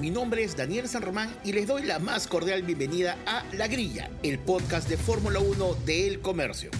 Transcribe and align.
Mi 0.00 0.10
nombre 0.10 0.42
es 0.42 0.56
Daniel 0.56 0.88
San 0.88 1.02
Román 1.02 1.36
y 1.44 1.52
les 1.52 1.66
doy 1.66 1.82
la 1.82 1.98
más 1.98 2.26
cordial 2.26 2.62
bienvenida 2.62 3.18
a 3.26 3.44
La 3.52 3.68
Grilla, 3.68 4.08
el 4.22 4.38
podcast 4.38 4.88
de 4.88 4.96
Fórmula 4.96 5.40
1 5.40 5.74
de 5.84 6.06
El 6.06 6.20
Comercio. 6.22 6.70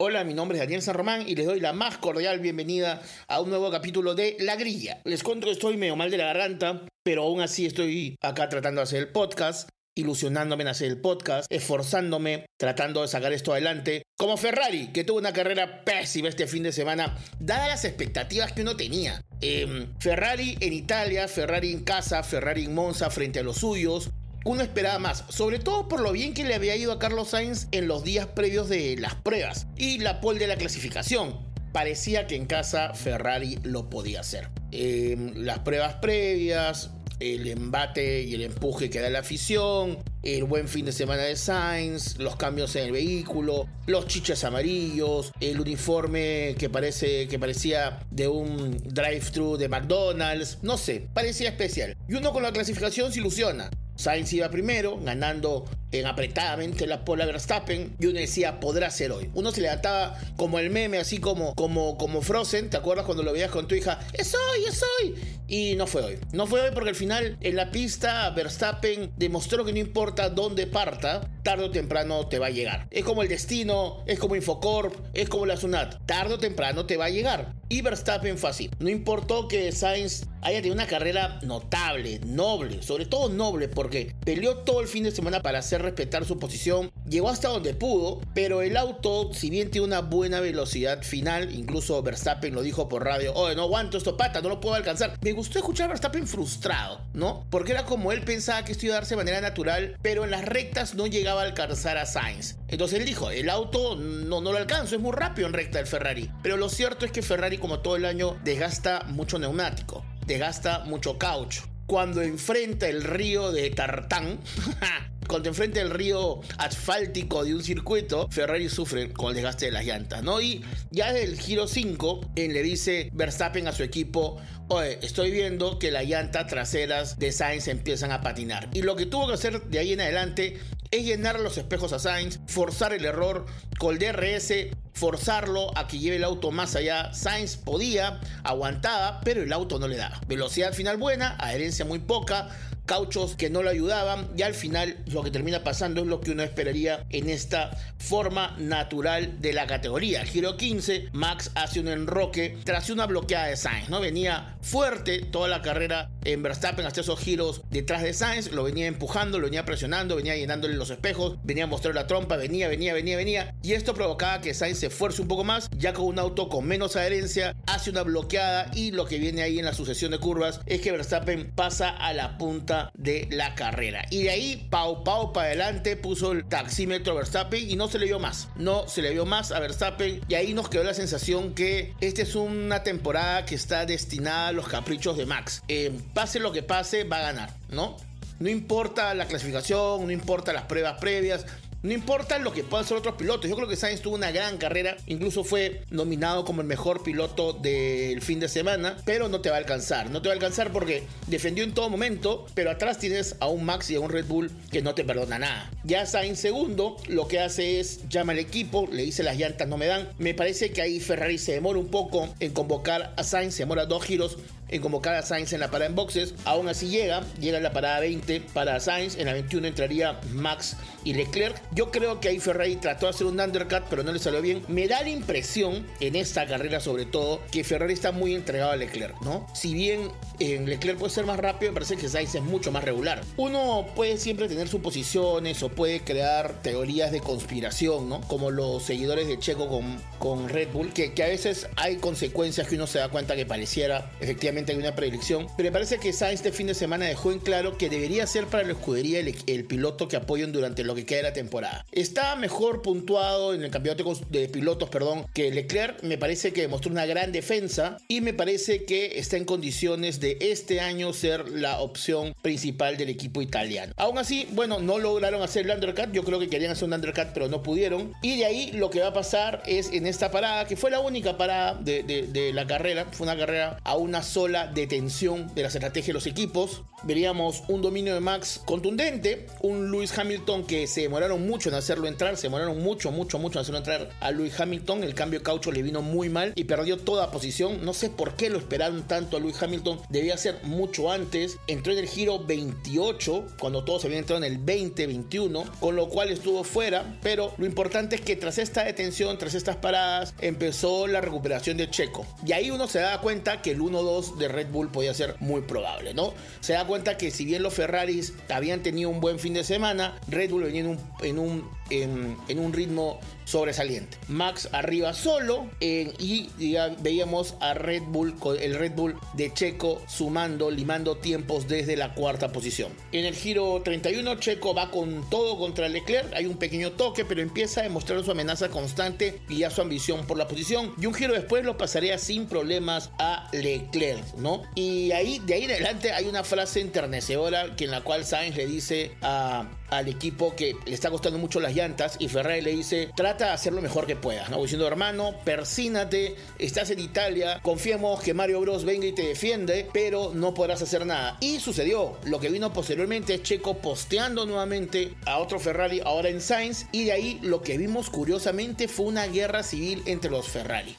Hola, 0.00 0.24
mi 0.24 0.34
nombre 0.34 0.58
es 0.58 0.64
Daniel 0.64 0.82
San 0.82 0.96
Román 0.96 1.28
y 1.28 1.36
les 1.36 1.46
doy 1.46 1.60
la 1.60 1.72
más 1.72 1.98
cordial 1.98 2.40
bienvenida 2.40 3.00
a 3.28 3.40
un 3.40 3.48
nuevo 3.48 3.70
capítulo 3.70 4.16
de 4.16 4.36
La 4.40 4.56
Grilla. 4.56 5.00
Les 5.04 5.22
cuento 5.22 5.46
que 5.46 5.52
estoy 5.52 5.76
medio 5.76 5.94
mal 5.94 6.10
de 6.10 6.18
la 6.18 6.24
garganta, 6.24 6.82
pero 7.04 7.22
aún 7.22 7.40
así 7.40 7.64
estoy 7.64 8.16
acá 8.20 8.48
tratando 8.48 8.80
de 8.80 8.84
hacer 8.84 8.98
el 8.98 9.12
podcast, 9.12 9.68
ilusionándome 9.98 10.62
en 10.62 10.68
hacer 10.68 10.88
el 10.88 11.00
podcast, 11.00 11.50
esforzándome, 11.50 12.46
tratando 12.56 13.02
de 13.02 13.08
sacar 13.08 13.32
esto 13.32 13.52
adelante. 13.52 14.02
Como 14.16 14.36
Ferrari, 14.36 14.88
que 14.92 15.04
tuvo 15.04 15.18
una 15.18 15.32
carrera 15.32 15.84
pésima 15.84 16.28
este 16.28 16.46
fin 16.46 16.62
de 16.62 16.72
semana, 16.72 17.18
dadas 17.40 17.68
las 17.68 17.84
expectativas 17.84 18.52
que 18.52 18.62
uno 18.62 18.76
tenía. 18.76 19.22
Eh, 19.40 19.88
Ferrari 20.00 20.56
en 20.60 20.72
Italia, 20.72 21.28
Ferrari 21.28 21.72
en 21.72 21.84
casa, 21.84 22.22
Ferrari 22.22 22.64
en 22.64 22.74
Monza 22.74 23.10
frente 23.10 23.40
a 23.40 23.42
los 23.42 23.58
suyos, 23.58 24.10
uno 24.44 24.62
esperaba 24.62 24.98
más, 24.98 25.24
sobre 25.28 25.58
todo 25.58 25.88
por 25.88 26.00
lo 26.00 26.12
bien 26.12 26.32
que 26.32 26.44
le 26.44 26.54
había 26.54 26.76
ido 26.76 26.92
a 26.92 26.98
Carlos 26.98 27.30
Sainz 27.30 27.66
en 27.72 27.88
los 27.88 28.04
días 28.04 28.26
previos 28.26 28.68
de 28.68 28.96
las 28.96 29.14
pruebas 29.16 29.66
y 29.76 29.98
la 29.98 30.20
pole 30.20 30.38
de 30.38 30.46
la 30.46 30.56
clasificación. 30.56 31.36
Parecía 31.72 32.26
que 32.26 32.36
en 32.36 32.46
casa 32.46 32.94
Ferrari 32.94 33.58
lo 33.62 33.90
podía 33.90 34.20
hacer. 34.20 34.48
Eh, 34.70 35.32
las 35.34 35.58
pruebas 35.60 35.96
previas, 35.96 36.90
el 37.20 37.46
embate 37.48 38.22
y 38.22 38.34
el 38.34 38.42
empuje 38.42 38.90
que 38.90 39.00
da 39.00 39.10
la 39.10 39.20
afición, 39.20 39.98
el 40.22 40.44
buen 40.44 40.68
fin 40.68 40.84
de 40.84 40.92
semana 40.92 41.22
de 41.22 41.36
Sainz, 41.36 42.18
los 42.18 42.36
cambios 42.36 42.74
en 42.76 42.86
el 42.86 42.92
vehículo, 42.92 43.66
los 43.86 44.06
chiches 44.06 44.44
amarillos, 44.44 45.32
el 45.40 45.60
uniforme 45.60 46.54
que 46.58 46.68
parece 46.68 47.28
que 47.28 47.38
parecía 47.38 48.00
de 48.10 48.28
un 48.28 48.76
drive-thru 48.76 49.56
de 49.56 49.68
McDonald's, 49.68 50.58
no 50.62 50.76
sé, 50.76 51.08
parecía 51.12 51.50
especial. 51.50 51.96
Y 52.08 52.14
uno 52.14 52.32
con 52.32 52.42
la 52.42 52.52
clasificación 52.52 53.12
se 53.12 53.20
ilusiona. 53.20 53.70
Sainz 53.98 54.32
iba 54.32 54.48
primero, 54.48 54.96
ganando 55.02 55.64
en 55.90 56.06
apretadamente 56.06 56.86
la 56.86 57.04
pola 57.04 57.26
Verstappen, 57.26 57.96
y 57.98 58.06
uno 58.06 58.20
decía, 58.20 58.60
podrá 58.60 58.90
ser 58.90 59.10
hoy. 59.10 59.28
Uno 59.34 59.50
se 59.50 59.60
levantaba 59.60 60.16
como 60.36 60.60
el 60.60 60.70
meme, 60.70 60.98
así 60.98 61.18
como, 61.18 61.54
como, 61.56 61.98
como 61.98 62.22
Frozen, 62.22 62.70
¿te 62.70 62.76
acuerdas 62.76 63.06
cuando 63.06 63.24
lo 63.24 63.32
veías 63.32 63.50
con 63.50 63.66
tu 63.66 63.74
hija? 63.74 63.98
Es 64.12 64.34
hoy, 64.34 64.64
es 64.68 64.82
hoy. 64.82 65.14
Y 65.48 65.74
no 65.76 65.86
fue 65.86 66.02
hoy. 66.02 66.18
No 66.32 66.46
fue 66.46 66.60
hoy 66.60 66.70
porque 66.74 66.90
al 66.90 66.94
final 66.94 67.38
en 67.40 67.56
la 67.56 67.70
pista 67.70 68.28
Verstappen 68.30 69.10
demostró 69.16 69.64
que 69.64 69.72
no 69.72 69.78
importa 69.78 70.28
dónde 70.28 70.66
parta, 70.66 71.28
tarde 71.42 71.64
o 71.64 71.70
temprano 71.70 72.28
te 72.28 72.38
va 72.38 72.46
a 72.46 72.50
llegar. 72.50 72.86
Es 72.90 73.02
como 73.02 73.22
el 73.22 73.28
destino, 73.28 74.04
es 74.06 74.18
como 74.18 74.36
Infocorp, 74.36 74.94
es 75.14 75.28
como 75.28 75.46
la 75.46 75.56
Sunat. 75.56 76.06
Tarde 76.06 76.34
o 76.34 76.38
temprano 76.38 76.86
te 76.86 76.98
va 76.98 77.06
a 77.06 77.10
llegar. 77.10 77.54
Y 77.70 77.80
Verstappen 77.80 78.38
fue 78.38 78.50
así. 78.50 78.70
No 78.78 78.90
importó 78.90 79.48
que 79.48 79.72
Sainz 79.72 80.26
haya 80.42 80.58
tenido 80.58 80.74
una 80.74 80.86
carrera 80.86 81.38
notable, 81.42 82.20
noble, 82.24 82.82
sobre 82.82 83.06
todo 83.06 83.28
noble, 83.28 83.68
porque 83.68 84.14
peleó 84.24 84.58
todo 84.58 84.80
el 84.80 84.88
fin 84.88 85.04
de 85.04 85.10
semana 85.10 85.40
para 85.40 85.58
hacer 85.58 85.82
respetar 85.82 86.24
su 86.24 86.38
posición, 86.38 86.90
llegó 87.08 87.30
hasta 87.30 87.48
donde 87.48 87.74
pudo, 87.74 88.20
pero 88.34 88.62
el 88.62 88.76
auto, 88.76 89.30
si 89.32 89.50
bien 89.50 89.70
tiene 89.70 89.86
una 89.86 90.00
buena 90.00 90.40
velocidad 90.40 91.02
final, 91.02 91.54
incluso 91.54 92.02
Verstappen 92.02 92.54
lo 92.54 92.62
dijo 92.62 92.88
por 92.88 93.04
radio, 93.04 93.34
oye, 93.34 93.54
no 93.54 93.62
aguanto 93.62 93.98
esto 93.98 94.16
pata, 94.16 94.40
no 94.40 94.48
lo 94.48 94.60
puedo 94.60 94.74
alcanzar. 94.74 95.16
Me 95.22 95.32
gustó 95.32 95.58
escuchar 95.58 95.86
a 95.86 95.88
Verstappen 95.88 96.26
frustrado, 96.26 97.00
¿no? 97.12 97.46
Porque 97.50 97.72
era 97.72 97.84
como 97.84 98.12
él 98.12 98.22
pensaba 98.22 98.64
que 98.64 98.72
esto 98.72 98.86
iba 98.86 98.94
a 98.94 98.98
darse 98.98 99.14
de 99.14 99.18
manera 99.18 99.40
natural, 99.40 99.96
pero 100.02 100.24
en 100.24 100.30
las 100.30 100.44
rectas 100.44 100.94
no 100.94 101.06
llegaba 101.06 101.42
a 101.42 101.44
alcanzar 101.44 101.98
a 101.98 102.06
Sainz. 102.06 102.56
Entonces 102.68 103.00
él 103.00 103.06
dijo, 103.06 103.30
el 103.30 103.50
auto 103.50 103.96
no, 103.96 104.40
no 104.40 104.52
lo 104.52 104.58
alcanzo, 104.58 104.96
es 104.96 105.00
muy 105.00 105.12
rápido 105.12 105.46
en 105.46 105.54
recta 105.54 105.80
el 105.80 105.86
Ferrari. 105.86 106.30
Pero 106.42 106.56
lo 106.56 106.68
cierto 106.68 107.06
es 107.06 107.12
que 107.12 107.22
Ferrari, 107.22 107.58
como 107.58 107.80
todo 107.80 107.96
el 107.96 108.04
año, 108.04 108.36
desgasta 108.44 109.04
mucho 109.06 109.38
neumático 109.38 110.04
desgasta 110.28 110.80
mucho 110.84 111.18
caucho. 111.18 111.64
Cuando 111.86 112.20
enfrenta 112.20 112.86
el 112.86 113.02
río 113.02 113.50
de 113.50 113.70
Tartán, 113.70 114.38
cuando 115.26 115.48
enfrenta 115.48 115.80
el 115.80 115.90
río 115.90 116.40
asfáltico 116.58 117.44
de 117.44 117.54
un 117.54 117.64
circuito, 117.64 118.28
Ferrari 118.30 118.68
sufre 118.68 119.10
con 119.10 119.30
el 119.30 119.36
desgaste 119.36 119.66
de 119.66 119.72
las 119.72 119.86
llantas, 119.86 120.22
¿no? 120.22 120.40
Y 120.40 120.62
ya 120.90 121.12
desde 121.12 121.32
el 121.32 121.40
giro 121.40 121.66
5, 121.66 122.32
él 122.36 122.52
le 122.52 122.62
dice 122.62 123.10
Verstappen 123.14 123.66
a 123.68 123.72
su 123.72 123.82
equipo, 123.82 124.38
oye, 124.68 124.98
estoy 125.00 125.30
viendo 125.30 125.78
que 125.78 125.90
las 125.90 126.04
llantas 126.04 126.46
traseras 126.46 127.18
de 127.18 127.32
Sainz 127.32 127.66
empiezan 127.68 128.12
a 128.12 128.20
patinar. 128.20 128.68
Y 128.74 128.82
lo 128.82 128.94
que 128.94 129.06
tuvo 129.06 129.28
que 129.28 129.34
hacer 129.34 129.62
de 129.62 129.78
ahí 129.78 129.94
en 129.94 130.02
adelante 130.02 130.58
es 130.90 131.04
llenar 131.04 131.40
los 131.40 131.58
espejos 131.58 131.92
a 131.92 131.98
Sainz, 131.98 132.38
forzar 132.46 132.92
el 132.92 133.04
error 133.04 133.46
con 133.78 133.94
el 133.94 133.98
DRS, 133.98 134.52
forzarlo 134.92 135.76
a 135.76 135.86
que 135.86 135.98
lleve 135.98 136.16
el 136.16 136.24
auto 136.24 136.50
más 136.50 136.74
allá. 136.76 137.12
Sainz 137.14 137.56
podía, 137.56 138.20
aguantaba, 138.42 139.20
pero 139.24 139.42
el 139.42 139.52
auto 139.52 139.78
no 139.78 139.88
le 139.88 139.96
daba. 139.96 140.20
Velocidad 140.26 140.72
final 140.72 140.96
buena, 140.96 141.36
adherencia 141.38 141.84
muy 141.84 141.98
poca, 141.98 142.48
cauchos 142.88 143.36
que 143.36 143.50
no 143.50 143.62
lo 143.62 143.68
ayudaban 143.68 144.30
y 144.34 144.42
al 144.42 144.54
final 144.54 144.96
lo 145.06 145.22
que 145.22 145.30
termina 145.30 145.62
pasando 145.62 146.00
es 146.00 146.06
lo 146.06 146.20
que 146.22 146.30
uno 146.30 146.42
esperaría 146.42 147.04
en 147.10 147.28
esta 147.28 147.70
forma 147.98 148.56
natural 148.58 149.42
de 149.42 149.52
la 149.52 149.66
categoría. 149.66 150.24
Giro 150.24 150.56
15, 150.56 151.10
Max 151.12 151.50
hace 151.54 151.80
un 151.80 151.88
enroque 151.88 152.56
tras 152.64 152.88
una 152.88 153.06
bloqueada 153.06 153.46
de 153.46 153.56
Sainz, 153.56 153.90
¿no? 153.90 154.00
Venía 154.00 154.56
fuerte 154.62 155.20
toda 155.20 155.48
la 155.48 155.60
carrera 155.60 156.10
en 156.24 156.42
Verstappen 156.42 156.86
hasta 156.86 157.02
esos 157.02 157.20
giros 157.20 157.60
detrás 157.70 158.02
de 158.02 158.14
Sainz, 158.14 158.52
lo 158.52 158.64
venía 158.64 158.86
empujando, 158.86 159.38
lo 159.38 159.44
venía 159.44 159.66
presionando, 159.66 160.16
venía 160.16 160.36
llenándole 160.36 160.74
los 160.74 160.88
espejos, 160.88 161.36
venía 161.44 161.64
a 161.64 161.66
mostrar 161.68 161.94
la 161.94 162.06
trompa, 162.06 162.36
venía, 162.36 162.68
venía, 162.68 162.94
venía, 162.94 163.18
venía 163.18 163.54
y 163.62 163.74
esto 163.74 163.92
provocaba 163.92 164.40
que 164.40 164.54
Sainz 164.54 164.78
se 164.78 164.86
esfuerce 164.86 165.20
un 165.20 165.28
poco 165.28 165.44
más, 165.44 165.68
ya 165.76 165.92
con 165.92 166.06
un 166.06 166.18
auto 166.18 166.48
con 166.48 166.66
menos 166.66 166.96
adherencia, 166.96 167.54
hace 167.66 167.90
una 167.90 168.02
bloqueada 168.02 168.70
y 168.74 168.92
lo 168.92 169.04
que 169.04 169.18
viene 169.18 169.42
ahí 169.42 169.58
en 169.58 169.66
la 169.66 169.74
sucesión 169.74 170.10
de 170.10 170.18
curvas 170.18 170.62
es 170.64 170.80
que 170.80 170.90
Verstappen 170.90 171.52
pasa 171.54 171.90
a 171.90 172.14
la 172.14 172.38
punta 172.38 172.77
de 172.94 173.28
la 173.30 173.54
carrera. 173.54 174.04
Y 174.10 174.24
de 174.24 174.30
ahí, 174.30 174.66
pau, 174.70 175.04
pau, 175.04 175.32
para 175.32 175.48
adelante, 175.48 175.96
puso 175.96 176.32
el 176.32 176.44
taxímetro 176.44 177.14
Verstappen 177.14 177.70
y 177.70 177.76
no 177.76 177.88
se 177.88 177.98
le 177.98 178.06
vio 178.06 178.18
más. 178.18 178.48
No 178.56 178.88
se 178.88 179.02
le 179.02 179.12
vio 179.12 179.26
más 179.26 179.52
a 179.52 179.60
Verstappen. 179.60 180.20
Y 180.28 180.34
ahí 180.34 180.54
nos 180.54 180.68
quedó 180.68 180.84
la 180.84 180.94
sensación 180.94 181.54
que 181.54 181.94
esta 182.00 182.22
es 182.22 182.34
una 182.34 182.82
temporada 182.82 183.44
que 183.44 183.54
está 183.54 183.86
destinada 183.86 184.48
a 184.48 184.52
los 184.52 184.68
caprichos 184.68 185.16
de 185.16 185.26
Max. 185.26 185.62
Eh, 185.68 185.92
pase 186.14 186.40
lo 186.40 186.52
que 186.52 186.62
pase, 186.62 187.04
va 187.04 187.18
a 187.18 187.22
ganar, 187.22 187.50
¿no? 187.68 187.96
No 188.38 188.48
importa 188.48 189.14
la 189.14 189.26
clasificación, 189.26 190.06
no 190.06 190.12
importa 190.12 190.52
las 190.52 190.64
pruebas 190.64 190.98
previas, 191.00 191.44
no 191.82 191.92
importa 191.92 192.38
lo 192.38 192.52
que 192.52 192.64
puedan 192.64 192.86
ser 192.86 192.96
otros 192.96 193.14
pilotos. 193.14 193.48
Yo 193.48 193.54
creo 193.54 193.68
que 193.68 193.76
Sainz 193.76 194.00
tuvo 194.02 194.16
una 194.16 194.32
gran 194.32 194.58
carrera. 194.58 194.96
Incluso 195.06 195.44
fue 195.44 195.82
nominado 195.90 196.44
como 196.44 196.60
el 196.60 196.66
mejor 196.66 197.04
piloto 197.04 197.52
del 197.52 198.20
fin 198.20 198.40
de 198.40 198.48
semana. 198.48 198.96
Pero 199.04 199.28
no 199.28 199.40
te 199.40 199.50
va 199.50 199.56
a 199.56 199.58
alcanzar. 199.58 200.10
No 200.10 200.20
te 200.20 200.28
va 200.28 200.32
a 200.32 200.36
alcanzar 200.36 200.72
porque 200.72 201.04
defendió 201.28 201.62
en 201.62 201.74
todo 201.74 201.88
momento. 201.88 202.46
Pero 202.54 202.70
atrás 202.70 202.98
tienes 202.98 203.36
a 203.38 203.46
un 203.46 203.64
Max 203.64 203.90
y 203.90 203.94
a 203.94 204.00
un 204.00 204.10
Red 204.10 204.26
Bull 204.26 204.50
que 204.72 204.82
no 204.82 204.94
te 204.94 205.04
perdona 205.04 205.38
nada. 205.38 205.70
Ya 205.84 206.04
Sainz 206.04 206.40
segundo 206.40 206.96
lo 207.06 207.28
que 207.28 207.38
hace 207.38 207.78
es 207.78 208.08
llama 208.08 208.32
al 208.32 208.40
equipo. 208.40 208.88
Le 208.90 209.04
dice 209.04 209.22
las 209.22 209.38
llantas 209.38 209.68
no 209.68 209.76
me 209.76 209.86
dan. 209.86 210.08
Me 210.18 210.34
parece 210.34 210.72
que 210.72 210.82
ahí 210.82 210.98
Ferrari 210.98 211.38
se 211.38 211.52
demora 211.52 211.78
un 211.78 211.88
poco 211.88 212.28
en 212.40 212.52
convocar 212.52 213.14
a 213.16 213.22
Sainz. 213.22 213.54
Se 213.54 213.62
demora 213.62 213.86
dos 213.86 214.04
giros 214.04 214.38
en 214.68 214.80
convocar 214.80 215.14
a 215.14 215.22
Sainz 215.22 215.52
en 215.52 215.60
la 215.60 215.70
parada 215.70 215.86
en 215.88 215.94
boxes. 215.94 216.34
Aún 216.44 216.68
así 216.68 216.88
llega, 216.88 217.22
llega 217.40 217.60
la 217.60 217.72
parada 217.72 218.00
20 218.00 218.40
para 218.52 218.80
Sainz. 218.80 219.16
En 219.16 219.26
la 219.26 219.32
21 219.32 219.66
entraría 219.66 220.20
Max 220.32 220.76
y 221.04 221.14
Leclerc. 221.14 221.60
Yo 221.72 221.90
creo 221.90 222.20
que 222.20 222.28
ahí 222.28 222.38
Ferrari 222.38 222.76
trató 222.76 223.06
de 223.06 223.10
hacer 223.10 223.26
un 223.26 223.40
undercut, 223.40 223.84
pero 223.88 224.02
no 224.02 224.12
le 224.12 224.18
salió 224.18 224.42
bien. 224.42 224.62
Me 224.68 224.88
da 224.88 225.02
la 225.02 225.10
impresión, 225.10 225.86
en 226.00 226.16
esta 226.16 226.46
carrera 226.46 226.80
sobre 226.80 227.06
todo, 227.06 227.40
que 227.50 227.64
Ferrari 227.64 227.94
está 227.94 228.12
muy 228.12 228.34
entregado 228.34 228.72
a 228.72 228.76
Leclerc, 228.76 229.20
¿no? 229.22 229.46
Si 229.54 229.72
bien 229.72 230.10
en 230.38 230.68
Leclerc 230.68 230.98
puede 230.98 231.12
ser 231.12 231.26
más 231.26 231.38
rápido, 231.38 231.72
me 231.72 231.74
parece 231.74 231.96
que 231.96 232.08
Sainz 232.08 232.34
es 232.34 232.42
mucho 232.42 232.70
más 232.70 232.84
regular. 232.84 233.22
Uno 233.36 233.86
puede 233.94 234.18
siempre 234.18 234.48
tener 234.48 234.68
suposiciones 234.68 235.62
o 235.62 235.68
puede 235.68 236.00
crear 236.00 236.62
teorías 236.62 237.12
de 237.12 237.20
conspiración, 237.20 238.08
¿no? 238.08 238.20
Como 238.22 238.50
los 238.50 238.82
seguidores 238.82 239.28
de 239.28 239.38
Checo 239.38 239.68
con, 239.68 240.00
con 240.18 240.48
Red 240.48 240.68
Bull, 240.72 240.92
que, 240.92 241.12
que 241.12 241.22
a 241.22 241.28
veces 241.28 241.68
hay 241.76 241.96
consecuencias 241.96 242.68
que 242.68 242.74
uno 242.74 242.86
se 242.86 242.98
da 242.98 243.08
cuenta 243.08 243.36
que 243.36 243.46
pareciera 243.46 244.10
efectivamente 244.20 244.57
obviamente 244.58 244.72
hay 244.72 244.78
una 244.78 244.96
predicción, 244.96 245.46
pero 245.56 245.68
me 245.68 245.72
parece 245.72 245.98
que 245.98 246.12
Sainz 246.12 246.38
este 246.38 246.50
fin 246.50 246.66
de 246.66 246.74
semana 246.74 247.06
dejó 247.06 247.30
en 247.30 247.38
claro 247.38 247.78
que 247.78 247.88
debería 247.88 248.26
ser 248.26 248.46
para 248.46 248.64
la 248.64 248.72
escudería 248.72 249.20
el, 249.20 249.34
el 249.46 249.64
piloto 249.64 250.08
que 250.08 250.16
apoyen 250.16 250.50
durante 250.52 250.82
lo 250.82 250.94
que 250.94 251.04
queda 251.06 251.18
de 251.18 251.22
la 251.24 251.32
temporada. 251.32 251.86
Está 251.92 252.34
mejor 252.34 252.82
puntuado 252.82 253.54
en 253.54 253.62
el 253.62 253.70
campeonato 253.70 254.12
de 254.30 254.48
pilotos, 254.48 254.88
perdón, 254.88 255.26
que 255.32 255.52
Leclerc, 255.52 256.02
me 256.02 256.18
parece 256.18 256.52
que 256.52 256.62
demostró 256.62 256.90
una 256.90 257.06
gran 257.06 257.30
defensa 257.30 257.98
y 258.08 258.20
me 258.20 258.34
parece 258.34 258.84
que 258.84 259.18
está 259.18 259.36
en 259.36 259.44
condiciones 259.44 260.18
de 260.18 260.38
este 260.40 260.80
año 260.80 261.12
ser 261.12 261.48
la 261.50 261.80
opción 261.80 262.34
principal 262.42 262.96
del 262.96 263.10
equipo 263.10 263.42
italiano. 263.42 263.92
Aún 263.96 264.18
así, 264.18 264.48
bueno, 264.52 264.80
no 264.80 264.98
lograron 264.98 265.42
hacer 265.42 265.66
el 265.66 265.72
undercut, 265.72 266.10
yo 266.12 266.24
creo 266.24 266.40
que 266.40 266.48
querían 266.48 266.72
hacer 266.72 266.84
un 266.84 266.94
undercut, 266.94 267.28
pero 267.32 267.48
no 267.48 267.62
pudieron. 267.62 268.12
Y 268.22 268.38
de 268.38 268.46
ahí 268.46 268.72
lo 268.72 268.90
que 268.90 269.00
va 269.00 269.08
a 269.08 269.12
pasar 269.12 269.62
es 269.66 269.92
en 269.92 270.06
esta 270.06 270.30
parada, 270.30 270.66
que 270.66 270.76
fue 270.76 270.90
la 270.90 271.00
única 271.00 271.36
parada 271.36 271.74
de, 271.74 272.02
de 272.02 272.52
la 272.52 272.66
carrera, 272.66 273.06
fue 273.12 273.26
una 273.26 273.36
carrera 273.36 273.78
a 273.84 273.96
una 273.96 274.22
sola 274.22 274.47
detención 274.66 275.54
de 275.54 275.62
las 275.62 275.74
estrategias 275.74 276.08
de 276.08 276.12
los 276.14 276.26
equipos. 276.26 276.84
Veríamos 277.04 277.62
un 277.68 277.80
dominio 277.80 278.14
de 278.14 278.20
Max 278.20 278.60
contundente, 278.64 279.46
un 279.62 279.90
Lewis 279.90 280.16
Hamilton 280.18 280.64
que 280.64 280.86
se 280.86 281.02
demoraron 281.02 281.46
mucho 281.46 281.68
en 281.68 281.76
hacerlo 281.76 282.08
entrar, 282.08 282.36
se 282.36 282.44
demoraron 282.44 282.82
mucho, 282.82 283.12
mucho, 283.12 283.38
mucho 283.38 283.58
en 283.58 283.62
hacerlo 283.62 283.78
entrar 283.78 284.10
a 284.20 284.30
Lewis 284.30 284.58
Hamilton. 284.58 285.04
El 285.04 285.14
cambio 285.14 285.38
de 285.38 285.44
caucho 285.44 285.70
le 285.70 285.82
vino 285.82 286.02
muy 286.02 286.28
mal 286.28 286.52
y 286.56 286.64
perdió 286.64 286.98
toda 286.98 287.30
posición. 287.30 287.84
No 287.84 287.94
sé 287.94 288.10
por 288.10 288.34
qué 288.34 288.50
lo 288.50 288.58
esperaron 288.58 289.06
tanto 289.06 289.36
a 289.36 289.40
Lewis 289.40 289.62
Hamilton, 289.62 290.00
debía 290.08 290.36
ser 290.36 290.58
mucho 290.64 291.12
antes. 291.12 291.58
Entró 291.68 291.92
en 291.92 292.00
el 292.00 292.08
giro 292.08 292.44
28, 292.44 293.46
cuando 293.60 293.84
todos 293.84 294.04
habían 294.04 294.20
entrado 294.20 294.44
en 294.44 294.52
el 294.52 294.58
20, 294.58 295.06
21, 295.06 295.64
con 295.78 295.94
lo 295.94 296.08
cual 296.08 296.30
estuvo 296.30 296.64
fuera. 296.64 297.18
Pero 297.22 297.54
lo 297.58 297.66
importante 297.66 298.16
es 298.16 298.22
que 298.22 298.36
tras 298.36 298.58
esta 298.58 298.84
detención, 298.84 299.38
tras 299.38 299.54
estas 299.54 299.76
paradas, 299.76 300.34
empezó 300.40 301.06
la 301.06 301.20
recuperación 301.20 301.76
de 301.76 301.88
Checo. 301.90 302.26
Y 302.44 302.52
ahí 302.52 302.70
uno 302.70 302.88
se 302.88 302.98
da 302.98 303.20
cuenta 303.20 303.62
que 303.62 303.70
el 303.70 303.80
1-2 303.80 304.36
de 304.36 304.48
Red 304.48 304.68
Bull 304.70 304.90
podía 304.90 305.14
ser 305.14 305.36
muy 305.40 305.62
probable, 305.62 306.12
¿no? 306.14 306.34
Se 306.60 306.72
da 306.72 306.87
cuenta 306.88 307.16
que 307.16 307.30
si 307.30 307.44
bien 307.44 307.62
los 307.62 307.74
Ferraris 307.74 308.32
habían 308.48 308.82
tenido 308.82 309.10
un 309.10 309.20
buen 309.20 309.38
fin 309.38 309.54
de 309.54 309.62
semana, 309.62 310.18
Red 310.26 310.50
Bull 310.50 310.64
venía 310.64 310.80
en 310.80 310.86
un, 310.88 310.98
en 311.20 311.38
un, 311.38 311.68
en, 311.90 312.36
un 312.58 312.72
ritmo 312.72 313.20
sobresaliente. 313.44 314.18
Max 314.28 314.68
arriba 314.72 315.14
solo 315.14 315.66
y 315.80 316.48
ya 316.58 316.94
veíamos 317.00 317.54
a 317.60 317.74
Red 317.74 318.02
Bull, 318.08 318.34
el 318.60 318.74
Red 318.74 318.92
Bull 318.92 319.16
de 319.34 319.52
Checo 319.52 320.02
sumando, 320.06 320.70
limando 320.70 321.16
tiempos 321.16 321.66
desde 321.66 321.96
la 321.96 322.14
cuarta 322.14 322.52
posición. 322.52 322.92
En 323.12 323.24
el 323.24 323.34
giro 323.34 323.80
31 323.82 324.36
Checo 324.36 324.74
va 324.74 324.90
con 324.90 325.28
todo 325.30 325.58
contra 325.58 325.88
Leclerc, 325.88 326.32
hay 326.34 326.46
un 326.46 326.56
pequeño 326.58 326.92
toque 326.92 327.24
pero 327.24 327.40
empieza 327.40 327.80
a 327.80 327.84
demostrar 327.84 328.22
su 328.22 328.30
amenaza 328.30 328.68
constante 328.68 329.40
y 329.48 329.62
a 329.62 329.70
su 329.70 329.80
ambición 329.80 330.26
por 330.26 330.36
la 330.36 330.46
posición 330.46 330.92
y 331.00 331.06
un 331.06 331.14
giro 331.14 331.32
después 331.32 331.64
lo 331.64 331.78
pasaría 331.78 332.18
sin 332.18 332.46
problemas 332.46 333.10
a 333.18 333.48
Leclerc, 333.52 334.34
¿no? 334.36 334.62
Y 334.74 335.12
ahí 335.12 335.38
de 335.40 335.54
ahí 335.54 335.64
en 335.64 335.70
adelante 335.70 336.12
hay 336.12 336.26
una 336.26 336.44
frase 336.44 336.80
enternecedora 336.80 337.66
en 337.84 337.90
la 337.90 338.02
cual 338.02 338.24
Sainz 338.24 338.56
le 338.56 338.66
dice 338.66 339.12
al 339.20 340.08
equipo 340.08 340.54
que 340.54 340.76
le 340.84 340.94
está 340.94 341.10
costando 341.10 341.38
mucho 341.38 341.60
las 341.60 341.74
llantas 341.78 342.16
y 342.18 342.28
Ferrari 342.28 342.60
le 342.60 342.72
dice, 342.72 343.10
trata 343.14 343.46
de 343.46 343.50
hacer 343.52 343.72
lo 343.72 343.80
mejor 343.80 344.06
que 344.06 344.16
puedas, 344.16 344.50
¿no? 344.50 344.60
Diciendo, 344.60 344.86
hermano, 344.86 345.34
persínate, 345.44 346.34
estás 346.58 346.90
en 346.90 346.98
Italia, 346.98 347.60
confiemos 347.62 348.20
que 348.20 348.34
Mario 348.34 348.60
Bros 348.60 348.84
venga 348.84 349.06
y 349.06 349.12
te 349.12 349.26
defiende, 349.28 349.88
pero 349.92 350.32
no 350.34 350.54
podrás 350.54 350.82
hacer 350.82 351.06
nada. 351.06 351.36
Y 351.40 351.60
sucedió, 351.60 352.18
lo 352.24 352.40
que 352.40 352.50
vino 352.50 352.72
posteriormente 352.72 353.34
es 353.34 353.42
Checo 353.42 353.78
posteando 353.78 354.44
nuevamente 354.44 355.14
a 355.24 355.38
otro 355.38 355.60
Ferrari, 355.60 356.00
ahora 356.04 356.28
en 356.28 356.40
Sainz, 356.40 356.86
y 356.92 357.04
de 357.04 357.12
ahí 357.12 357.38
lo 357.42 357.62
que 357.62 357.78
vimos 357.78 358.10
curiosamente 358.10 358.88
fue 358.88 359.06
una 359.06 359.26
guerra 359.26 359.62
civil 359.62 360.02
entre 360.06 360.30
los 360.30 360.48
Ferrari. 360.48 360.96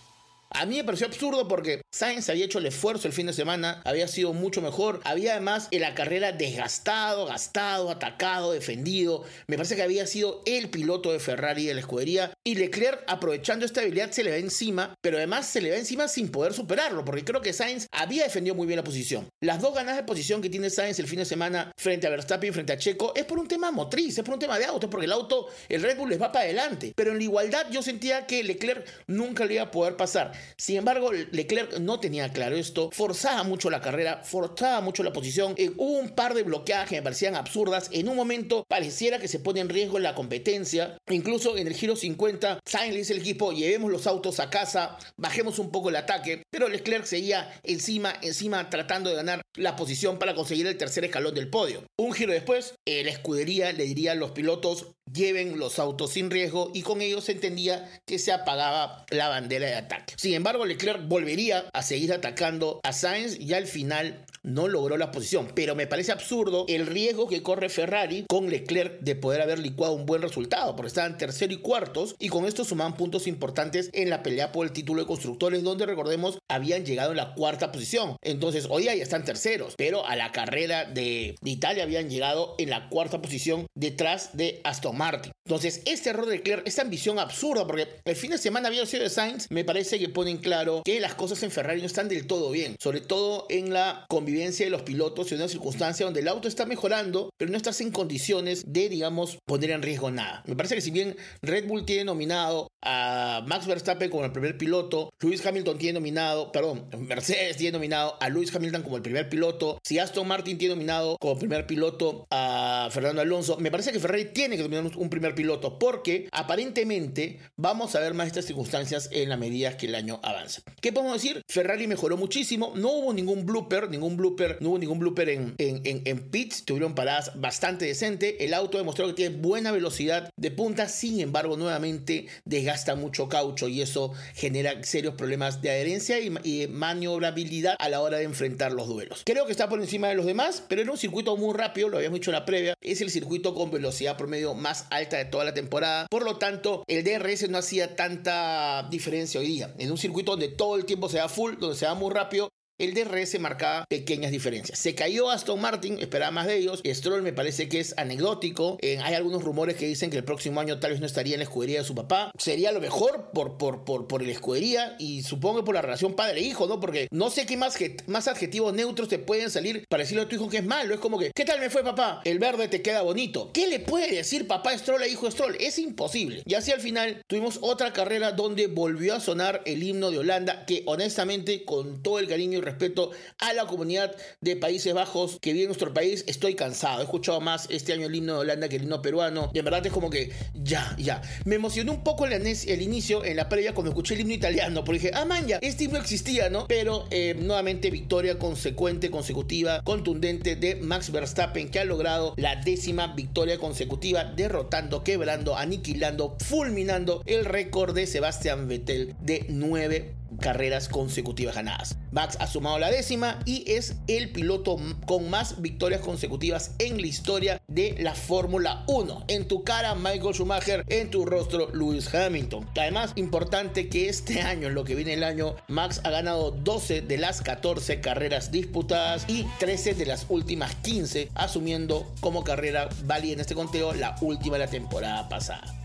A 0.52 0.66
mí 0.66 0.78
me 0.78 0.84
pareció 0.84 1.06
absurdo 1.06 1.48
porque 1.48 1.84
Sainz 1.92 2.30
había 2.30 2.46
hecho 2.46 2.60
el 2.60 2.68
esfuerzo 2.68 3.08
el 3.08 3.14
fin 3.16 3.26
de 3.26 3.34
semana, 3.34 3.82
había 3.84 4.08
sido 4.08 4.32
mucho 4.34 4.62
mejor, 4.62 5.02
había 5.06 5.32
además 5.32 5.68
en 5.72 5.82
la 5.82 5.96
carrera 5.96 6.32
desgastado, 6.32 7.26
gastado, 7.26 7.90
atacado, 7.90 8.52
defendido. 8.52 9.24
Me 9.48 9.58
parece 9.58 9.76
que 9.76 9.82
había 9.82 10.06
sido 10.06 10.44
el 10.46 10.70
piloto 10.70 11.12
de 11.12 11.20
Ferrari 11.20 11.66
de 11.66 11.74
la 11.74 11.80
escudería 11.80 12.32
y 12.46 12.56
Leclerc 12.56 13.04
aprovechando 13.08 13.66
esta 13.66 13.82
habilidad 13.82 14.12
se 14.12 14.24
le 14.24 14.30
va 14.30 14.38
encima, 14.38 14.94
pero 15.02 15.18
además 15.18 15.48
se 15.48 15.62
le 15.62 15.72
va 15.72 15.78
encima 15.78 16.08
sin 16.08 16.30
poder 16.30 16.54
superarlo 16.54 17.04
porque 17.04 17.26
creo 17.26 17.42
que 17.42 17.54
Sainz 17.54 17.88
había 17.92 18.24
defendido 18.24 18.54
muy 18.54 18.68
bien 18.68 18.78
la 18.78 18.84
posición. 18.84 19.28
Las 19.42 19.60
dos 19.60 19.74
ganadas 19.74 19.98
de 19.98 20.04
posición 20.04 20.44
que 20.44 20.50
tiene 20.52 20.70
Sainz 20.70 21.00
el 21.00 21.08
fin 21.08 21.20
de 21.20 21.26
semana 21.26 21.72
frente 21.76 22.06
a 22.06 22.12
Verstappen 22.12 22.54
frente 22.54 22.74
a 22.74 22.78
Checo 22.78 23.14
es 23.16 23.26
por 23.26 23.40
un 23.40 23.48
tema 23.48 23.72
motriz, 23.72 24.16
es 24.16 24.24
por 24.24 24.36
un 24.36 24.40
tema 24.40 24.60
de 24.60 24.66
auto, 24.66 24.92
porque 24.92 25.08
el 25.08 25.12
auto, 25.12 25.48
el 25.68 25.82
Red 25.82 25.98
Bull 25.98 26.10
les 26.10 26.22
va 26.22 26.32
para 26.32 26.46
adelante. 26.46 26.94
Pero 26.96 27.12
en 27.12 27.18
la 27.18 27.24
igualdad 27.24 27.66
yo 27.72 27.82
sentía 27.82 28.28
que 28.28 28.44
Leclerc 28.44 28.86
nunca 29.08 29.46
le 29.46 29.56
iba 29.56 29.64
a 29.64 29.72
poder 29.72 29.96
pasar. 29.96 30.34
Sin 30.56 30.78
embargo, 30.78 31.12
Leclerc 31.12 31.79
no 31.80 32.00
tenía 32.00 32.32
claro 32.32 32.56
esto, 32.56 32.90
forzaba 32.92 33.44
mucho 33.44 33.70
la 33.70 33.82
carrera, 33.82 34.22
forzaba 34.24 34.82
mucho 34.82 35.04
la 35.04 35.14
posición. 35.14 35.54
Eh, 35.58 35.72
hubo 35.78 35.98
un 35.98 36.10
par 36.10 36.34
de 36.34 36.44
bloqueadas 36.44 36.90
que 36.90 36.96
me 36.96 37.02
parecían 37.02 37.36
absurdas. 37.36 37.90
En 37.92 38.08
un 38.08 38.16
momento 38.16 38.64
pareciera 38.68 39.20
que 39.20 39.28
se 39.28 39.40
pone 39.40 39.60
en 39.60 39.70
riesgo 39.70 40.00
la 40.00 40.16
competencia. 40.16 40.98
Incluso 41.10 41.58
en 41.58 41.68
el 41.68 41.74
giro 41.74 41.96
50, 41.96 42.60
Sainz 42.66 42.94
le 42.94 43.00
dice 43.00 43.14
al 43.14 43.20
equipo: 43.20 43.52
llevemos 43.52 43.92
los 43.92 44.08
autos 44.08 44.40
a 44.40 44.50
casa, 44.50 44.98
bajemos 45.18 45.60
un 45.60 45.72
poco 45.72 45.90
el 45.90 45.96
ataque. 45.96 46.44
Pero 46.52 46.68
Leclerc 46.68 47.06
seguía 47.06 47.52
encima, 47.64 48.14
encima, 48.22 48.70
tratando 48.70 49.10
de 49.10 49.16
ganar 49.16 49.42
la 49.56 49.76
posición 49.76 50.20
para 50.20 50.36
conseguir 50.36 50.68
el 50.68 50.78
tercer 50.78 51.06
escalón 51.06 51.34
del 51.34 51.50
podio. 51.50 51.84
Un 51.98 52.14
giro 52.14 52.34
después, 52.34 52.76
la 52.86 53.12
escudería 53.12 53.72
le 53.72 53.86
diría 53.86 54.14
a 54.14 54.16
los 54.16 54.32
pilotos: 54.32 54.88
lleven 55.14 55.60
los 55.60 55.80
autos 55.80 56.12
sin 56.12 56.30
riesgo 56.30 56.72
y 56.74 56.82
con 56.82 57.02
ello 57.02 57.22
se 57.22 57.34
entendía 57.34 57.90
que 58.06 58.20
se 58.20 58.32
apagaba 58.32 59.06
la 59.10 59.28
bandera 59.30 59.68
de 59.68 59.76
ataque. 59.76 60.14
Sin 60.18 60.34
embargo, 60.34 60.66
Leclerc 60.66 61.08
volvería 61.08 61.70
a 61.74 61.84
seguir 61.84 62.14
atacando 62.14 62.80
a 62.84 62.94
Sainz 62.94 63.40
y 63.40 63.54
al 63.54 63.68
final 63.68 64.26
no 64.44 64.68
logró 64.68 64.98
la 64.98 65.12
posición. 65.12 65.52
Pero 65.54 65.76
me 65.76 65.88
parece 65.88 66.12
absurdo 66.12 66.66
el 66.68 66.88
riesgo 66.88 67.28
que 67.28 67.44
corre 67.44 67.70
Ferrari 67.70 68.26
con 68.28 68.50
Leclerc 68.50 69.00
de 69.02 69.16
poder 69.16 69.42
haber 69.42 69.60
licuado 69.60 69.94
un 69.94 70.06
buen 70.06 70.22
resultado, 70.22 70.76
porque 70.76 70.88
estaban 70.88 71.18
tercero 71.18 71.54
y 71.54 71.58
cuartos 71.58 72.16
y 72.20 72.30
con 72.30 72.46
esto 72.46 72.64
sumaban 72.64 72.96
puntos 72.96 73.28
importantes 73.28 73.90
en 73.94 74.10
la 74.10 74.24
pelea 74.24 74.52
por 74.52 74.66
el 74.66 74.74
título 74.74 75.02
de 75.02 75.08
constructores, 75.08 75.64
donde 75.64 75.86
recordemos 75.86 76.40
habían 76.48 76.86
llegado 76.86 77.12
en 77.12 77.18
la 77.18 77.34
cuarta 77.34 77.72
posición. 77.72 78.18
Entonces 78.22 78.68
hoy 78.70 78.86
ya 78.86 78.94
están 78.94 79.26
terceros, 79.26 79.76
pero 79.78 80.06
a 80.06 80.16
la 80.16 80.32
carrera 80.32 80.86
de, 80.86 81.36
Italia 81.44 81.84
habían 81.84 82.10
llegado 82.10 82.56
en 82.58 82.70
la 82.70 82.90
cuarta 82.90 83.22
posición 83.22 83.68
detrás 83.76 84.38
de 84.38 84.62
Aston 84.64 84.98
Martin. 84.98 85.32
Entonces 85.46 85.82
este 85.86 86.12
error 86.12 86.28
de 86.28 86.38
Leclerc, 86.38 86.68
esta 86.68 86.84
ambición 86.84 87.20
absurda, 87.20 87.66
porque 87.66 87.88
el 88.06 88.16
fin 88.16 88.32
de 88.32 88.38
semana 88.38 88.68
había 88.68 88.86
sido 88.86 89.04
de 89.04 89.10
Sainz, 89.10 89.48
me 89.50 89.64
parece 89.64 90.00
que 90.00 90.10
ponen 90.10 90.38
claro 90.38 90.84
que 90.86 91.00
las 91.00 91.16
cosas 91.16 91.42
en 91.44 91.52
Ferrari 91.52 91.82
no 91.82 91.88
están 91.88 92.08
del 92.08 92.28
todo 92.28 92.52
bien, 92.52 92.76
sobre 92.80 93.02
todo 93.02 93.48
en 93.50 93.74
la 93.74 94.06
convivencia 94.30 94.64
de 94.64 94.70
los 94.70 94.84
pilotos 94.84 95.32
en 95.32 95.40
una 95.40 95.48
circunstancia 95.48 96.06
donde 96.06 96.20
el 96.20 96.28
auto 96.28 96.48
está 96.48 96.68
mejorando, 96.68 97.32
pero 97.36 97.50
no 97.50 97.58
estás 97.58 97.82
en 97.82 97.90
condiciones 97.92 98.64
de, 98.68 98.88
digamos, 98.88 99.40
poner 99.46 99.72
en 99.72 99.82
riesgo 99.82 100.12
nada. 100.12 100.44
Me 100.46 100.56
parece 100.56 100.76
que 100.76 100.82
si 100.82 100.92
bien 100.92 101.18
Red 101.42 101.68
Bull 101.68 101.84
tiene 101.84 102.06
nominado 102.06 102.68
a 102.84 103.44
Max 103.48 103.66
Verstappen 103.66 104.12
como 104.12 104.26
el 104.26 104.32
primer 104.32 104.56
piloto, 104.56 105.12
Lewis 105.20 105.44
Hamilton 105.44 105.80
tiene 105.80 105.94
nominado, 106.00 106.52
perdón, 106.52 106.88
Mercedes 107.00 107.58
tiene 107.58 107.72
nominado 107.72 108.18
a 108.22 108.30
Lewis 108.30 108.56
Hamilton 108.56 108.84
como 108.84 108.98
el 108.98 109.02
primer 109.02 109.30
piloto, 109.30 109.80
si 109.84 109.98
Aston 109.98 110.28
Martin 110.28 110.60
tiene 110.60 110.76
nominado 110.76 111.18
como 111.20 111.40
primer 111.40 111.66
piloto 111.66 112.28
a 112.30 112.90
Fernando 112.92 113.22
Alonso, 113.22 113.58
me 113.58 113.72
parece 113.72 113.92
que 113.92 114.00
Ferrari 114.00 114.26
tiene 114.26 114.58
que 114.58 114.64
nominar 114.64 114.96
un 114.96 115.10
primer 115.10 115.34
piloto 115.34 115.80
porque 115.80 116.30
aparentemente 116.32 117.40
vamos 117.56 117.96
a 117.96 118.00
ver 118.00 118.14
más 118.14 118.28
estas 118.28 118.46
circunstancias 118.46 119.10
en 119.12 119.30
la 119.30 119.38
medida 119.38 119.76
que 119.76 119.88
el 119.88 119.96
año 119.96 120.20
avanza. 120.22 120.62
¿Qué 120.82 120.94
podemos 120.94 121.14
decir? 121.14 121.42
Ferrari 121.48 121.88
mejoró 121.88 122.16
muchísimo, 122.16 122.74
no 122.76 122.92
hubo 122.92 123.14
ningún 123.14 123.46
blooper, 123.46 123.90
ningún 123.90 124.19
blooper 124.20 124.58
no 124.60 124.70
hubo 124.70 124.80
ningún 124.80 125.00
blooper 125.00 125.30
en, 125.30 125.56
en, 125.58 125.82
en, 125.84 126.30
pits, 126.30 126.64
tuvieron 126.66 126.94
paradas 126.94 127.32
bastante 127.40 127.86
decente. 127.86 128.46
El 128.46 128.54
auto 128.54 128.78
demostró 128.78 129.08
que 129.08 129.14
tiene 129.14 129.38
buena 129.38 129.72
velocidad 129.72 130.30
de 130.36 130.52
punta, 130.52 130.88
sin 130.88 131.20
embargo, 131.20 131.58
nuevamente 131.58 132.28
desgasta 132.46 132.96
mucho 132.96 133.28
caucho 133.28 133.68
y 133.68 133.82
eso 133.82 134.14
genera 134.36 134.84
serios 134.84 135.16
problemas 135.16 135.62
de 135.62 135.72
adherencia 135.72 136.20
y, 136.20 136.32
y 136.44 136.68
maniobrabilidad 136.68 137.76
a 137.80 137.90
la 137.90 138.02
hora 138.02 138.18
de 138.18 138.26
enfrentar 138.26 138.72
los 138.72 138.88
duelos. 138.88 139.24
Creo 139.26 139.46
que 139.46 139.52
está 139.52 139.68
por 139.70 139.80
encima 139.80 140.10
de 140.10 140.16
los 140.16 140.26
demás, 140.26 140.64
pero 140.68 140.82
era 140.82 140.92
un 140.92 140.98
circuito 140.98 141.36
muy 141.38 141.54
rápido, 141.56 141.90
lo 141.90 141.98
habíamos 141.98 142.20
dicho 142.20 142.32
en 142.32 142.36
la 142.36 142.46
previa. 142.46 142.74
Es 142.82 143.02
el 143.02 143.10
circuito 143.10 143.56
con 143.56 143.72
velocidad 143.72 144.18
promedio 144.18 144.54
más 144.54 144.86
alta 144.90 145.18
de 145.18 145.26
toda 145.26 145.46
la 145.46 145.54
temporada. 145.54 146.08
Por 146.10 146.24
lo 146.24 146.38
tanto, 146.38 146.84
el 146.88 147.04
DRS 147.04 147.50
no 147.50 147.58
hacía 147.58 147.96
tanta 147.96 148.88
diferencia 148.90 149.40
hoy 149.40 149.48
día. 149.48 149.74
En 149.78 149.92
un 149.92 149.98
circuito 149.98 150.32
donde 150.32 150.50
todo 150.50 150.76
el 150.76 150.86
tiempo 150.86 151.10
se 151.10 151.18
da 151.18 151.30
full, 151.30 151.56
donde 151.60 151.76
se 151.76 151.86
da 151.86 151.94
muy 151.94 152.14
rápido, 152.14 152.50
el 152.80 152.94
DRS 152.94 153.40
marcaba 153.40 153.86
pequeñas 153.88 154.32
diferencias. 154.32 154.80
Se 154.80 154.96
cayó 154.96 155.30
Aston 155.30 155.60
Martin, 155.60 156.00
esperaba 156.00 156.32
más 156.32 156.48
de 156.48 156.58
ellos. 156.58 156.82
Stroll 156.86 157.22
me 157.22 157.34
parece 157.34 157.70
que 157.70 157.80
es 157.80 157.94
anecdótico. 157.98 158.78
Eh, 158.82 158.98
hay 159.04 159.14
algunos 159.14 159.44
rumores 159.44 159.76
que 159.76 159.86
dicen 159.86 160.10
que 160.10 160.18
el 160.18 160.24
próximo 160.24 160.62
año 160.62 160.80
tal 160.80 160.92
vez 160.92 161.00
no 161.00 161.06
estaría 161.06 161.36
en 161.36 161.40
la 161.40 161.44
escudería 161.44 161.80
de 161.80 161.86
su 161.86 161.94
papá. 161.94 162.32
Sería 162.38 162.72
lo 162.72 162.80
mejor 162.80 163.32
por, 163.34 163.58
por, 163.58 163.84
por, 163.84 164.08
por 164.08 164.24
la 164.24 164.32
escudería 164.32 164.96
y 164.98 165.24
supongo 165.24 165.64
por 165.64 165.76
la 165.76 165.82
relación 165.82 166.16
padre-hijo, 166.16 166.68
¿no? 166.68 166.80
Porque 166.80 167.08
no 167.12 167.30
sé 167.30 167.46
qué 167.46 167.58
más, 167.58 167.78
más 168.08 168.28
adjetivos 168.28 168.74
neutros 168.74 169.10
te 169.10 169.20
pueden 169.20 169.52
salir 169.52 169.86
para 169.90 170.04
decirle 170.04 170.24
a 170.24 170.28
tu 170.30 170.36
hijo 170.36 170.50
que 170.50 170.58
es 170.58 170.66
malo. 170.66 170.94
Es 170.94 171.02
como 171.02 171.20
que, 171.20 171.32
¿qué 171.36 171.44
tal 171.44 171.60
me 171.60 171.70
fue 171.70 171.84
papá? 171.84 172.22
El 172.24 172.40
verde 172.40 172.70
te 172.70 172.82
queda 172.82 173.02
bonito. 173.02 173.52
¿Qué 173.54 173.68
le 173.68 173.80
puede 173.80 174.16
decir 174.16 174.48
papá 174.48 174.78
Stroll 174.78 175.04
a 175.04 175.08
hijo 175.08 175.30
Stroll? 175.30 175.58
Es 175.60 175.78
imposible. 175.80 176.44
Y 176.46 176.54
así 176.54 176.72
al 176.72 176.80
final 176.80 177.22
tuvimos 177.28 177.60
otra 177.62 177.92
carrera 177.92 178.32
donde 178.32 178.68
volvió 178.68 179.16
a 179.16 179.20
sonar 179.20 179.62
el 179.66 179.84
himno 179.84 180.12
de 180.12 180.20
Holanda 180.20 180.66
que 180.66 180.84
honestamente 180.86 181.66
con 181.66 182.02
todo 182.02 182.20
el 182.20 182.28
cariño 182.28 182.60
y 182.60 182.62
respeto 182.70 183.12
a 183.40 183.54
la 183.54 183.66
comunidad 183.66 184.16
de 184.42 184.56
Países 184.56 184.94
Bajos 184.94 185.38
que 185.42 185.54
vive 185.54 185.64
en 185.64 185.70
nuestro 185.70 185.94
país, 185.94 186.24
estoy 186.28 186.56
cansado. 186.56 187.02
He 187.02 187.04
escuchado 187.04 187.42
más 187.42 187.68
este 187.70 187.94
año 187.94 188.08
el 188.08 188.16
himno 188.16 188.36
de 188.36 188.40
Holanda 188.40 188.70
que 188.70 188.78
el 188.78 188.84
himno 188.84 189.02
peruano. 189.02 189.52
Y 189.54 189.60
en 189.60 189.66
verdad 189.66 189.86
es 189.86 189.92
como 189.92 190.10
que 190.10 190.32
ya, 190.54 190.96
ya. 190.98 191.22
Me 191.46 191.56
emocionó 191.56 191.92
un 191.92 192.04
poco 192.04 192.26
el, 192.26 192.82
inicio 192.82 193.26
en 193.26 193.36
la 193.36 193.50
previa 193.50 193.74
cuando 193.74 193.92
escuché 193.92 194.16
el 194.16 194.22
himno 194.22 194.34
italiano, 194.34 194.84
porque 194.84 195.00
dije, 195.00 195.12
ah, 195.14 195.26
man, 195.26 195.48
ya, 195.48 195.60
este 195.62 195.86
himno 195.86 195.98
existía, 195.98 196.50
¿no? 196.50 196.68
Pero 196.68 197.08
eh, 197.12 197.36
nuevamente 197.38 197.90
victoria 197.90 198.38
consecuente, 198.38 199.10
consecutiva, 199.10 199.82
contundente 199.84 200.56
de 200.56 200.76
Max 200.76 201.12
Verstappen, 201.12 201.70
que 201.70 201.80
ha 201.80 201.86
logrado 201.86 202.34
la 202.38 202.56
décima 202.56 203.08
victoria 203.14 203.58
consecutiva, 203.58 204.24
derrotando, 204.24 205.04
quebrando, 205.04 205.56
aniquilando, 205.56 206.38
fulminando 206.40 207.24
el 207.26 207.46
récord 207.46 207.96
de 207.96 208.08
Sebastian 208.08 208.68
Vettel 208.68 209.16
de 209.22 209.46
nueve 209.50 210.19
carreras 210.40 210.90
consecutivas 210.90 211.56
ganadas. 211.56 211.98
Max 212.12 212.38
ha 212.40 212.48
sumado 212.48 212.80
la 212.80 212.90
décima 212.90 213.40
y 213.46 213.64
es 213.72 213.96
el 214.08 214.32
piloto 214.32 214.78
con 215.06 215.30
más 215.30 215.62
victorias 215.62 216.02
consecutivas 216.02 216.76
en 216.80 217.00
la 217.00 217.08
historia 217.08 217.62
de 217.68 217.96
la 218.00 218.16
Fórmula 218.16 218.84
1. 218.88 219.26
En 219.28 219.48
tu 219.48 219.64
cara, 219.64 219.96
Michael 219.96 220.34
Schumacher, 220.34 220.86
en 220.88 221.10
tu 221.10 221.26
rostro, 221.26 221.70
Lewis 221.74 222.14
Hamilton. 222.14 222.68
Además, 222.78 223.14
importante 223.16 223.90
que 223.90 224.10
este 224.10 224.42
año, 224.42 224.68
en 224.68 224.76
lo 224.76 224.84
que 224.84 224.96
viene 224.96 225.14
el 225.14 225.24
año, 225.24 225.56
Max 225.68 226.02
ha 226.04 226.10
ganado 226.10 226.52
12 226.52 227.02
de 227.02 227.18
las 227.18 227.42
14 227.42 228.02
carreras 228.02 228.52
disputadas 228.52 229.26
y 229.28 229.46
13 229.60 229.94
de 229.94 230.06
las 230.06 230.26
últimas 230.30 230.76
15, 230.76 231.30
asumiendo 231.36 232.12
como 232.20 232.44
carrera 232.44 232.90
válida 233.06 233.34
en 233.34 233.40
este 233.42 233.56
conteo 233.56 233.94
la 233.94 234.16
última 234.22 234.58
de 234.58 234.66
la 234.66 234.72
temporada 234.72 235.30
pasada. 235.30 235.79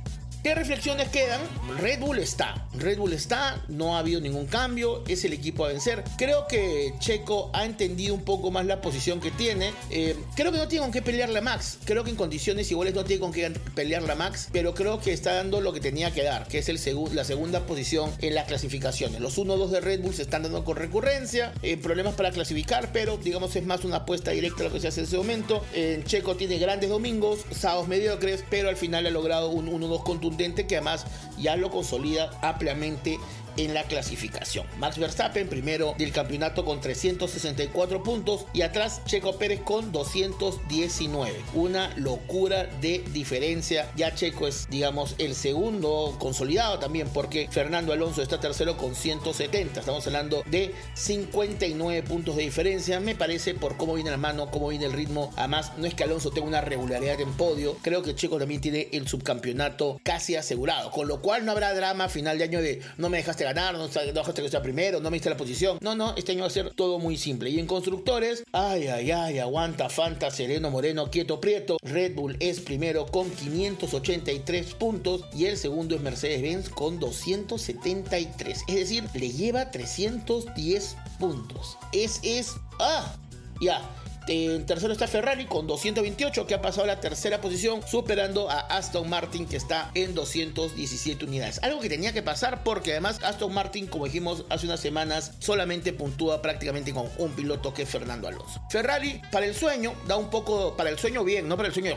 ¿Qué 0.44 0.54
reflexiones 0.54 1.08
quedan? 1.08 1.40
Red 1.80 2.00
Bull 2.00 2.18
está. 2.18 2.68
Red 2.74 2.98
Bull 2.98 3.14
está, 3.14 3.64
no 3.68 3.96
ha 3.96 4.00
habido 4.00 4.20
ningún 4.20 4.44
cambio, 4.44 5.02
es 5.08 5.24
el 5.24 5.32
equipo 5.32 5.64
a 5.64 5.68
vencer. 5.68 6.04
Creo 6.18 6.46
que 6.46 6.92
Checo 6.98 7.50
ha 7.54 7.64
entendido 7.64 8.12
un 8.14 8.24
poco 8.24 8.50
más 8.50 8.66
la 8.66 8.82
posición 8.82 9.20
que 9.20 9.30
tiene. 9.30 9.72
Eh, 9.88 10.14
creo 10.36 10.52
que 10.52 10.58
no 10.58 10.68
tiene 10.68 10.84
con 10.84 10.92
qué 10.92 11.00
pelearle 11.00 11.38
a 11.38 11.40
Max. 11.40 11.78
Creo 11.86 12.04
que 12.04 12.10
en 12.10 12.16
condiciones 12.16 12.70
iguales 12.70 12.92
no 12.92 13.06
tiene 13.06 13.20
con 13.20 13.32
qué 13.32 13.50
pelearle 13.74 14.12
a 14.12 14.16
Max, 14.16 14.50
pero 14.52 14.74
creo 14.74 15.00
que 15.00 15.14
está 15.14 15.32
dando 15.32 15.62
lo 15.62 15.72
que 15.72 15.80
tenía 15.80 16.10
que 16.10 16.22
dar, 16.22 16.46
que 16.46 16.58
es 16.58 16.68
el 16.68 16.78
la 17.14 17.24
segunda 17.24 17.64
posición 17.64 18.12
en 18.18 18.34
las 18.34 18.46
clasificaciones. 18.46 19.22
Los 19.22 19.38
1-2 19.38 19.68
de 19.70 19.80
Red 19.80 20.02
Bull 20.02 20.12
se 20.12 20.22
están 20.22 20.42
dando 20.42 20.62
con 20.62 20.76
recurrencia, 20.76 21.54
eh, 21.62 21.78
problemas 21.78 22.16
para 22.16 22.32
clasificar, 22.32 22.90
pero 22.92 23.16
digamos 23.16 23.56
es 23.56 23.64
más 23.64 23.82
una 23.86 23.96
apuesta 23.96 24.32
directa 24.32 24.64
lo 24.64 24.70
que 24.70 24.80
se 24.80 24.88
hace 24.88 25.00
en 25.00 25.06
ese 25.06 25.16
momento. 25.16 25.64
Checo 26.04 26.36
tiene 26.36 26.58
grandes 26.58 26.90
domingos, 26.90 27.46
sábados 27.50 27.88
mediocres, 27.88 28.44
pero 28.50 28.68
al 28.68 28.76
final 28.76 29.06
ha 29.06 29.10
logrado 29.10 29.48
un 29.48 29.70
1-2 29.70 30.02
contundente 30.02 30.33
que 30.66 30.76
además 30.76 31.06
ya 31.38 31.56
lo 31.56 31.70
consolida 31.70 32.30
ampliamente 32.42 33.18
en 33.56 33.74
la 33.74 33.84
clasificación. 33.84 34.66
Max 34.78 34.98
Verstappen 34.98 35.48
primero 35.48 35.94
del 35.98 36.12
campeonato 36.12 36.64
con 36.64 36.80
364 36.80 38.02
puntos 38.02 38.46
y 38.52 38.62
atrás 38.62 39.02
Checo 39.06 39.36
Pérez 39.38 39.60
con 39.60 39.92
219. 39.92 41.34
Una 41.54 41.94
locura 41.96 42.66
de 42.80 43.04
diferencia. 43.12 43.90
Ya 43.96 44.14
Checo 44.14 44.46
es, 44.46 44.68
digamos, 44.70 45.14
el 45.18 45.34
segundo 45.34 46.16
consolidado 46.18 46.78
también 46.78 47.08
porque 47.12 47.48
Fernando 47.50 47.92
Alonso 47.92 48.22
está 48.22 48.40
tercero 48.40 48.76
con 48.76 48.94
170. 48.94 49.80
Estamos 49.80 50.06
hablando 50.06 50.42
de 50.46 50.74
59 50.94 52.02
puntos 52.02 52.36
de 52.36 52.42
diferencia. 52.42 53.00
Me 53.00 53.14
parece 53.14 53.54
por 53.54 53.76
cómo 53.76 53.94
viene 53.94 54.10
la 54.10 54.16
mano, 54.16 54.50
cómo 54.50 54.68
viene 54.68 54.86
el 54.86 54.92
ritmo. 54.92 55.32
Además, 55.36 55.72
no 55.76 55.86
es 55.86 55.94
que 55.94 56.04
Alonso 56.04 56.30
tenga 56.30 56.46
una 56.46 56.60
regularidad 56.60 57.20
en 57.20 57.32
podio. 57.34 57.76
Creo 57.82 58.02
que 58.02 58.14
Checo 58.14 58.38
también 58.38 58.60
tiene 58.60 58.88
el 58.92 59.08
subcampeonato 59.08 60.00
casi 60.02 60.36
asegurado. 60.36 60.90
Con 60.90 61.08
lo 61.08 61.20
cual 61.20 61.44
no 61.44 61.52
habrá 61.52 61.74
drama 61.74 62.08
final 62.08 62.38
de 62.38 62.44
año 62.44 62.60
de 62.60 62.80
no 62.96 63.08
me 63.08 63.18
dejaste 63.18 63.43
ganar, 63.44 63.74
no, 63.74 63.86
dejaste 63.86 64.42
que 64.42 64.48
sea 64.48 64.62
primero, 64.62 65.00
no 65.00 65.10
me 65.10 65.16
diste 65.16 65.30
la 65.30 65.36
posición. 65.36 65.78
No, 65.80 65.94
no, 65.94 66.14
este 66.16 66.32
año 66.32 66.40
va 66.40 66.48
a 66.48 66.50
ser 66.50 66.74
todo 66.74 66.98
muy 66.98 67.16
simple. 67.16 67.50
Y 67.50 67.58
en 67.58 67.66
constructores, 67.66 68.44
ay, 68.52 68.88
ay, 68.88 69.10
ay, 69.10 69.38
aguanta, 69.38 69.88
Fanta, 69.88 70.30
Sereno, 70.30 70.70
Moreno, 70.70 71.10
Quieto, 71.10 71.40
Prieto. 71.40 71.76
Red 71.82 72.14
Bull 72.14 72.36
es 72.40 72.60
primero 72.60 73.06
con 73.06 73.30
583 73.30 74.74
puntos 74.74 75.24
y 75.34 75.46
el 75.46 75.56
segundo 75.56 75.94
es 75.94 76.00
Mercedes-Benz 76.00 76.68
con 76.68 76.98
273. 76.98 78.62
Es 78.68 78.74
decir, 78.74 79.04
le 79.14 79.30
lleva 79.30 79.70
310 79.70 80.96
puntos. 81.18 81.76
Es, 81.92 82.20
es, 82.22 82.54
ah, 82.80 83.14
ya. 83.60 83.80
En 84.26 84.64
tercero 84.64 84.92
está 84.92 85.06
Ferrari 85.06 85.44
con 85.44 85.66
228, 85.66 86.46
que 86.46 86.54
ha 86.54 86.62
pasado 86.62 86.84
a 86.84 86.86
la 86.86 87.00
tercera 87.00 87.42
posición, 87.42 87.82
superando 87.86 88.50
a 88.50 88.60
Aston 88.60 89.08
Martin, 89.08 89.46
que 89.46 89.56
está 89.56 89.90
en 89.94 90.14
217 90.14 91.26
unidades. 91.26 91.60
Algo 91.62 91.80
que 91.80 91.90
tenía 91.90 92.12
que 92.14 92.22
pasar 92.22 92.64
porque 92.64 92.92
además 92.92 93.20
Aston 93.22 93.52
Martin, 93.52 93.86
como 93.86 94.06
dijimos 94.06 94.44
hace 94.48 94.64
unas 94.64 94.80
semanas, 94.80 95.32
solamente 95.40 95.92
puntúa 95.92 96.40
prácticamente 96.40 96.94
con 96.94 97.08
un 97.18 97.32
piloto 97.32 97.74
que 97.74 97.82
es 97.82 97.88
Fernando 97.88 98.28
Alonso. 98.28 98.62
Ferrari, 98.70 99.20
para 99.30 99.44
el 99.44 99.54
sueño, 99.54 99.92
da 100.08 100.16
un 100.16 100.30
poco, 100.30 100.74
para 100.74 100.88
el 100.88 100.98
sueño 100.98 101.22
bien, 101.22 101.46
no 101.46 101.56
para 101.56 101.68
el 101.68 101.74
sueño 101.74 101.94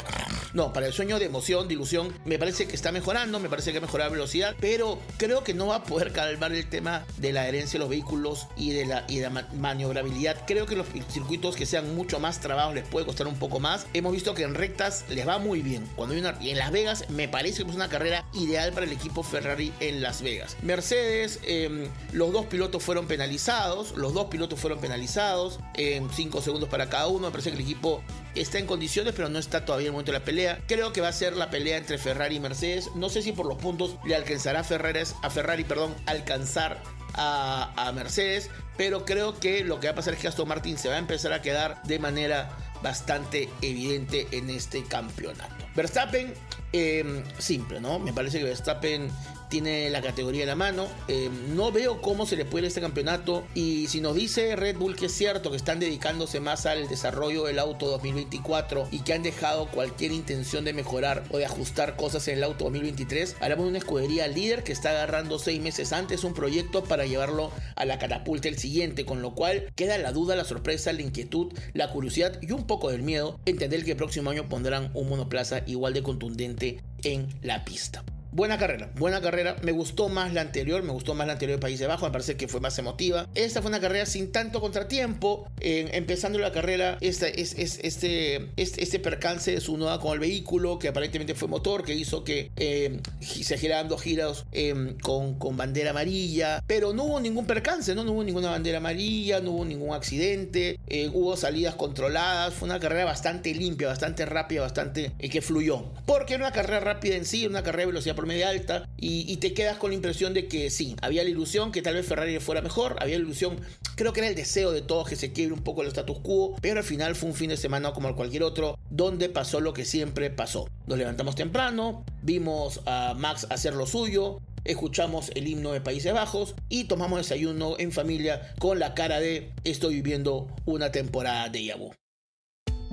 No, 0.53 0.73
para 0.73 0.87
el 0.87 0.93
sueño 0.93 1.19
de 1.19 1.25
emoción, 1.25 1.67
de 1.67 1.75
ilusión, 1.75 2.13
me 2.25 2.37
parece 2.37 2.67
que 2.67 2.75
está 2.75 2.91
mejorando, 2.91 3.39
me 3.39 3.49
parece 3.49 3.71
que 3.71 3.77
ha 3.77 3.81
mejorado 3.81 4.09
la 4.09 4.15
velocidad, 4.15 4.55
pero 4.59 4.99
creo 5.17 5.43
que 5.43 5.53
no 5.53 5.67
va 5.67 5.77
a 5.77 5.83
poder 5.83 6.11
calmar 6.11 6.51
el 6.51 6.67
tema 6.67 7.05
de 7.17 7.31
la 7.31 7.47
herencia 7.47 7.73
de 7.73 7.79
los 7.79 7.89
vehículos 7.89 8.47
y 8.57 8.71
de 8.71 8.85
la, 8.85 9.05
y 9.07 9.19
de 9.19 9.29
la 9.29 9.47
maniobrabilidad. 9.53 10.43
Creo 10.45 10.65
que 10.65 10.75
los 10.75 10.87
circuitos 11.09 11.55
que 11.55 11.65
sean 11.65 11.95
mucho 11.95 12.16
más 12.19 12.39
trabajo 12.39 12.73
les 12.73 12.87
puede 12.87 13.05
costar 13.05 13.27
un 13.27 13.37
poco 13.37 13.59
más. 13.59 13.87
Hemos 13.93 14.13
visto 14.13 14.33
que 14.33 14.43
en 14.43 14.55
rectas 14.55 15.05
les 15.09 15.27
va 15.27 15.39
muy 15.39 15.61
bien. 15.61 15.87
Cuando 15.95 16.15
hay 16.15 16.21
una, 16.21 16.37
y 16.41 16.51
en 16.51 16.57
Las 16.57 16.71
Vegas 16.71 17.05
me 17.09 17.27
parece 17.27 17.63
que 17.63 17.69
es 17.69 17.75
una 17.75 17.89
carrera 17.89 18.25
ideal 18.33 18.71
para 18.73 18.85
el 18.85 18.91
equipo 18.91 19.23
Ferrari 19.23 19.73
en 19.79 20.01
Las 20.01 20.21
Vegas. 20.21 20.57
Mercedes, 20.61 21.39
em, 21.43 21.87
los 22.13 22.31
dos 22.31 22.45
pilotos 22.45 22.83
fueron 22.83 23.07
penalizados. 23.07 23.95
Los 23.95 24.13
dos 24.13 24.25
pilotos 24.27 24.59
fueron 24.59 24.79
penalizados. 24.79 25.59
En 25.75 26.09
5 26.09 26.41
segundos 26.41 26.69
para 26.69 26.89
cada 26.89 27.07
uno. 27.07 27.27
Me 27.27 27.31
parece 27.31 27.49
que 27.51 27.57
el 27.57 27.61
equipo 27.61 28.03
está 28.35 28.59
en 28.59 28.65
condiciones, 28.65 29.13
pero 29.15 29.29
no 29.29 29.39
está 29.39 29.65
todavía 29.65 29.85
en 29.85 29.89
el 29.89 29.91
momento 29.93 30.11
de 30.11 30.19
la 30.19 30.25
pelea. 30.25 30.59
Creo 30.67 30.93
que 30.93 31.01
va 31.01 31.09
a 31.09 31.13
ser 31.13 31.35
la 31.35 31.49
pelea 31.49 31.77
entre 31.77 31.97
Ferrari 31.97 32.35
y 32.35 32.39
Mercedes. 32.39 32.89
No 32.95 33.09
sé 33.09 33.21
si 33.21 33.31
por 33.31 33.47
los 33.47 33.57
puntos 33.57 33.95
le 34.05 34.15
alcanzará 34.15 34.61
a 34.61 34.63
Ferrari, 34.63 34.99
a 35.21 35.29
Ferrari 35.29 35.63
perdón, 35.63 35.93
alcanzar 36.05 36.81
a, 37.17 37.91
Mercedes, 37.93 38.49
pero 38.77 39.05
creo 39.05 39.39
que 39.39 39.63
lo 39.63 39.79
que 39.79 39.87
va 39.87 39.93
a 39.93 39.95
pasar 39.95 40.13
es 40.13 40.19
que 40.19 40.27
Aston 40.27 40.47
Martin 40.47 40.77
se 40.77 40.89
va 40.89 40.95
a 40.95 40.99
empezar 40.99 41.33
a 41.33 41.41
quedar 41.41 41.81
de 41.83 41.99
manera 41.99 42.49
bastante 42.81 43.49
evidente 43.61 44.27
en 44.31 44.49
este 44.49 44.83
campeonato. 44.83 45.65
Verstappen, 45.75 46.33
em, 46.73 47.23
simple, 47.37 47.79
¿no? 47.79 47.99
Me 47.99 48.13
parece 48.13 48.39
que 48.39 48.45
Verstappen 48.45 49.09
tiene 49.49 49.89
la 49.89 50.01
categoría 50.01 50.43
en 50.43 50.49
la 50.49 50.55
mano. 50.55 50.87
Eh, 51.07 51.29
no 51.55 51.71
veo 51.71 52.01
cómo 52.01 52.25
se 52.25 52.35
le 52.35 52.45
puede 52.45 52.67
este 52.67 52.81
campeonato. 52.81 53.45
Y 53.53 53.87
si 53.87 54.01
nos 54.01 54.15
dice 54.15 54.55
Red 54.55 54.77
Bull 54.77 54.95
que 54.95 55.07
es 55.07 55.11
cierto 55.13 55.51
que 55.51 55.57
están 55.57 55.79
dedicándose 55.79 56.39
más 56.39 56.65
al 56.65 56.87
desarrollo 56.87 57.45
del 57.45 57.59
auto 57.59 57.87
2024 57.87 58.87
y 58.91 58.99
que 58.99 59.13
han 59.13 59.23
dejado 59.23 59.67
cualquier 59.67 60.11
intención 60.11 60.65
de 60.65 60.73
mejorar 60.73 61.23
o 61.31 61.37
de 61.37 61.45
ajustar 61.45 61.95
cosas 61.95 62.27
en 62.27 62.37
el 62.37 62.43
auto 62.43 62.65
2023, 62.65 63.37
hablamos 63.39 63.65
de 63.65 63.69
una 63.69 63.77
escudería 63.77 64.27
líder 64.27 64.63
que 64.63 64.71
está 64.71 64.89
agarrando 64.89 65.39
seis 65.39 65.61
meses 65.61 65.93
antes 65.93 66.23
un 66.23 66.33
proyecto 66.33 66.83
para 66.83 67.05
llevarlo 67.05 67.51
a 67.75 67.85
la 67.85 67.99
catapulta 67.99 68.47
el 68.47 68.57
siguiente, 68.57 69.05
con 69.05 69.21
lo 69.21 69.33
cual 69.33 69.71
queda 69.75 69.97
la 69.97 70.11
duda, 70.11 70.35
la 70.35 70.45
sorpresa, 70.45 70.93
la 70.93 71.01
inquietud, 71.01 71.53
la 71.73 71.89
curiosidad 71.91 72.39
y 72.41 72.51
un 72.51 72.65
poco 72.65 72.89
del 72.89 73.03
miedo 73.03 73.39
entender 73.45 73.83
que 73.83 73.91
el 73.91 73.97
próximo 73.97 74.29
año 74.29 74.49
pondrán 74.49 74.91
un 74.93 75.09
monoplaza 75.09 75.61
igual 75.65 75.93
de 75.93 76.03
contundente 76.03 76.81
en 77.03 77.27
la 77.41 77.63
pista. 77.65 78.03
Buena 78.31 78.57
carrera, 78.57 78.91
buena 78.95 79.21
carrera. 79.21 79.55
Me 79.61 79.71
gustó 79.71 80.09
más 80.09 80.33
la 80.33 80.41
anterior, 80.41 80.83
me 80.83 80.91
gustó 80.91 81.15
más 81.15 81.27
la 81.27 81.33
anterior 81.33 81.57
de 81.57 81.61
Países 81.61 81.87
Bajos, 81.87 82.07
me 82.07 82.11
parece 82.11 82.37
que 82.37 82.47
fue 82.47 82.59
más 82.59 82.77
emotiva. 82.77 83.27
Esta 83.35 83.61
fue 83.61 83.69
una 83.69 83.79
carrera 83.79 84.05
sin 84.05 84.31
tanto 84.31 84.61
contratiempo. 84.61 85.49
empezando 85.59 86.37
la 86.39 86.51
carrera, 86.51 86.97
este, 87.01 87.41
es, 87.41 87.55
este, 87.57 88.49
este, 88.57 88.99
percance 88.99 89.51
de 89.51 89.61
su 89.61 89.77
nueva 89.77 89.99
con 89.99 90.13
el 90.13 90.19
vehículo, 90.19 90.79
que 90.79 90.87
aparentemente 90.87 91.35
fue 91.35 91.47
motor, 91.47 91.83
que 91.83 91.93
hizo 91.95 92.23
que 92.23 92.51
eh, 92.55 92.99
se 93.21 93.57
giraran 93.57 93.87
dos 93.87 94.01
giros 94.01 94.45
em, 94.51 94.97
con, 94.99 95.35
con, 95.39 95.55
bandera 95.57 95.91
amarilla. 95.91 96.63
Pero 96.67 96.93
no 96.93 97.03
hubo 97.05 97.19
ningún 97.19 97.45
percance, 97.45 97.95
¿no? 97.95 98.03
no 98.03 98.11
hubo 98.11 98.23
ninguna 98.23 98.49
bandera 98.49 98.77
amarilla, 98.77 99.39
no 99.39 99.51
hubo 99.51 99.65
ningún 99.65 99.93
accidente, 99.93 100.79
eh, 100.87 101.09
hubo 101.13 101.37
salidas 101.37 101.75
controladas. 101.75 102.53
Fue 102.53 102.67
una 102.67 102.79
carrera 102.79 103.05
bastante 103.05 103.53
limpia, 103.53 103.87
bastante 103.87 104.25
rápida, 104.25 104.61
bastante 104.61 105.13
eh, 105.19 105.29
que 105.29 105.41
fluyó. 105.41 105.85
Porque 106.05 106.33
era 106.35 106.45
una 106.45 106.53
carrera 106.53 106.79
rápida 106.81 107.15
en 107.15 107.25
sí, 107.25 107.47
una 107.47 107.63
carrera 107.63 107.83
de 107.83 107.87
velocidad 107.87 108.15
por 108.17 108.25
media 108.25 108.49
alta 108.49 108.89
y, 108.97 109.37
te 109.37 109.53
quedas 109.53 109.77
con 109.77 109.91
la 109.91 109.95
impresión 109.95 110.33
de 110.33 110.47
que 110.47 110.71
sí, 110.71 110.95
había 111.03 111.23
la 111.23 111.29
ilusión 111.29 111.71
que 111.71 111.83
tal 111.83 111.93
vez 111.93 112.07
Ferrari 112.07 112.39
fuera 112.39 112.63
mejor, 112.63 112.95
había 112.99 113.19
la 113.19 113.23
ilusión, 113.23 113.59
creo 113.95 114.11
que 114.11 114.21
era 114.21 114.29
el 114.29 114.35
deseo 114.35 114.71
de 114.71 114.81
todos 114.81 115.07
que 115.07 115.15
se 115.15 115.31
quiebre 115.31 115.53
un 115.53 115.63
poco 115.63 115.83
el 115.83 115.89
status 115.89 116.17
quo, 116.19 116.55
pero 116.59 116.79
al 116.79 116.83
final 116.83 117.15
fue 117.15 117.29
un 117.29 117.35
fin 117.35 117.51
de 117.51 117.57
semana 117.57 117.93
como 117.93 118.15
cualquier 118.15 118.41
otro, 118.41 118.79
donde 118.89 119.29
pasó 119.29 119.59
lo 119.59 119.73
que 119.73 119.85
siempre 119.85 120.31
pasó. 120.31 120.67
Nos 120.87 120.97
levantamos 120.97 121.35
temprano, 121.35 122.03
vimos 122.23 122.81
a 122.87 123.13
Max 123.15 123.45
hacer 123.51 123.75
lo 123.75 123.85
suyo, 123.85 124.39
escuchamos 124.63 125.29
el 125.35 125.47
himno 125.47 125.71
de 125.71 125.81
Países 125.81 126.11
Bajos 126.11 126.55
y 126.69 126.85
tomamos 126.85 127.19
desayuno 127.19 127.75
en 127.77 127.91
familia 127.91 128.51
con 128.57 128.79
la 128.79 128.95
cara 128.95 129.19
de 129.19 129.53
estoy 129.63 129.93
viviendo 129.93 130.47
una 130.65 130.91
temporada 130.91 131.49
de 131.49 131.65
Yabu. 131.65 131.93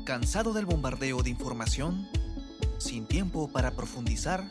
¿Cansado 0.05 0.53
del 0.53 0.67
bombardeo 0.67 1.23
de 1.23 1.31
información? 1.31 2.07
¿Sin 2.77 3.07
tiempo 3.07 3.51
para 3.51 3.71
profundizar? 3.71 4.51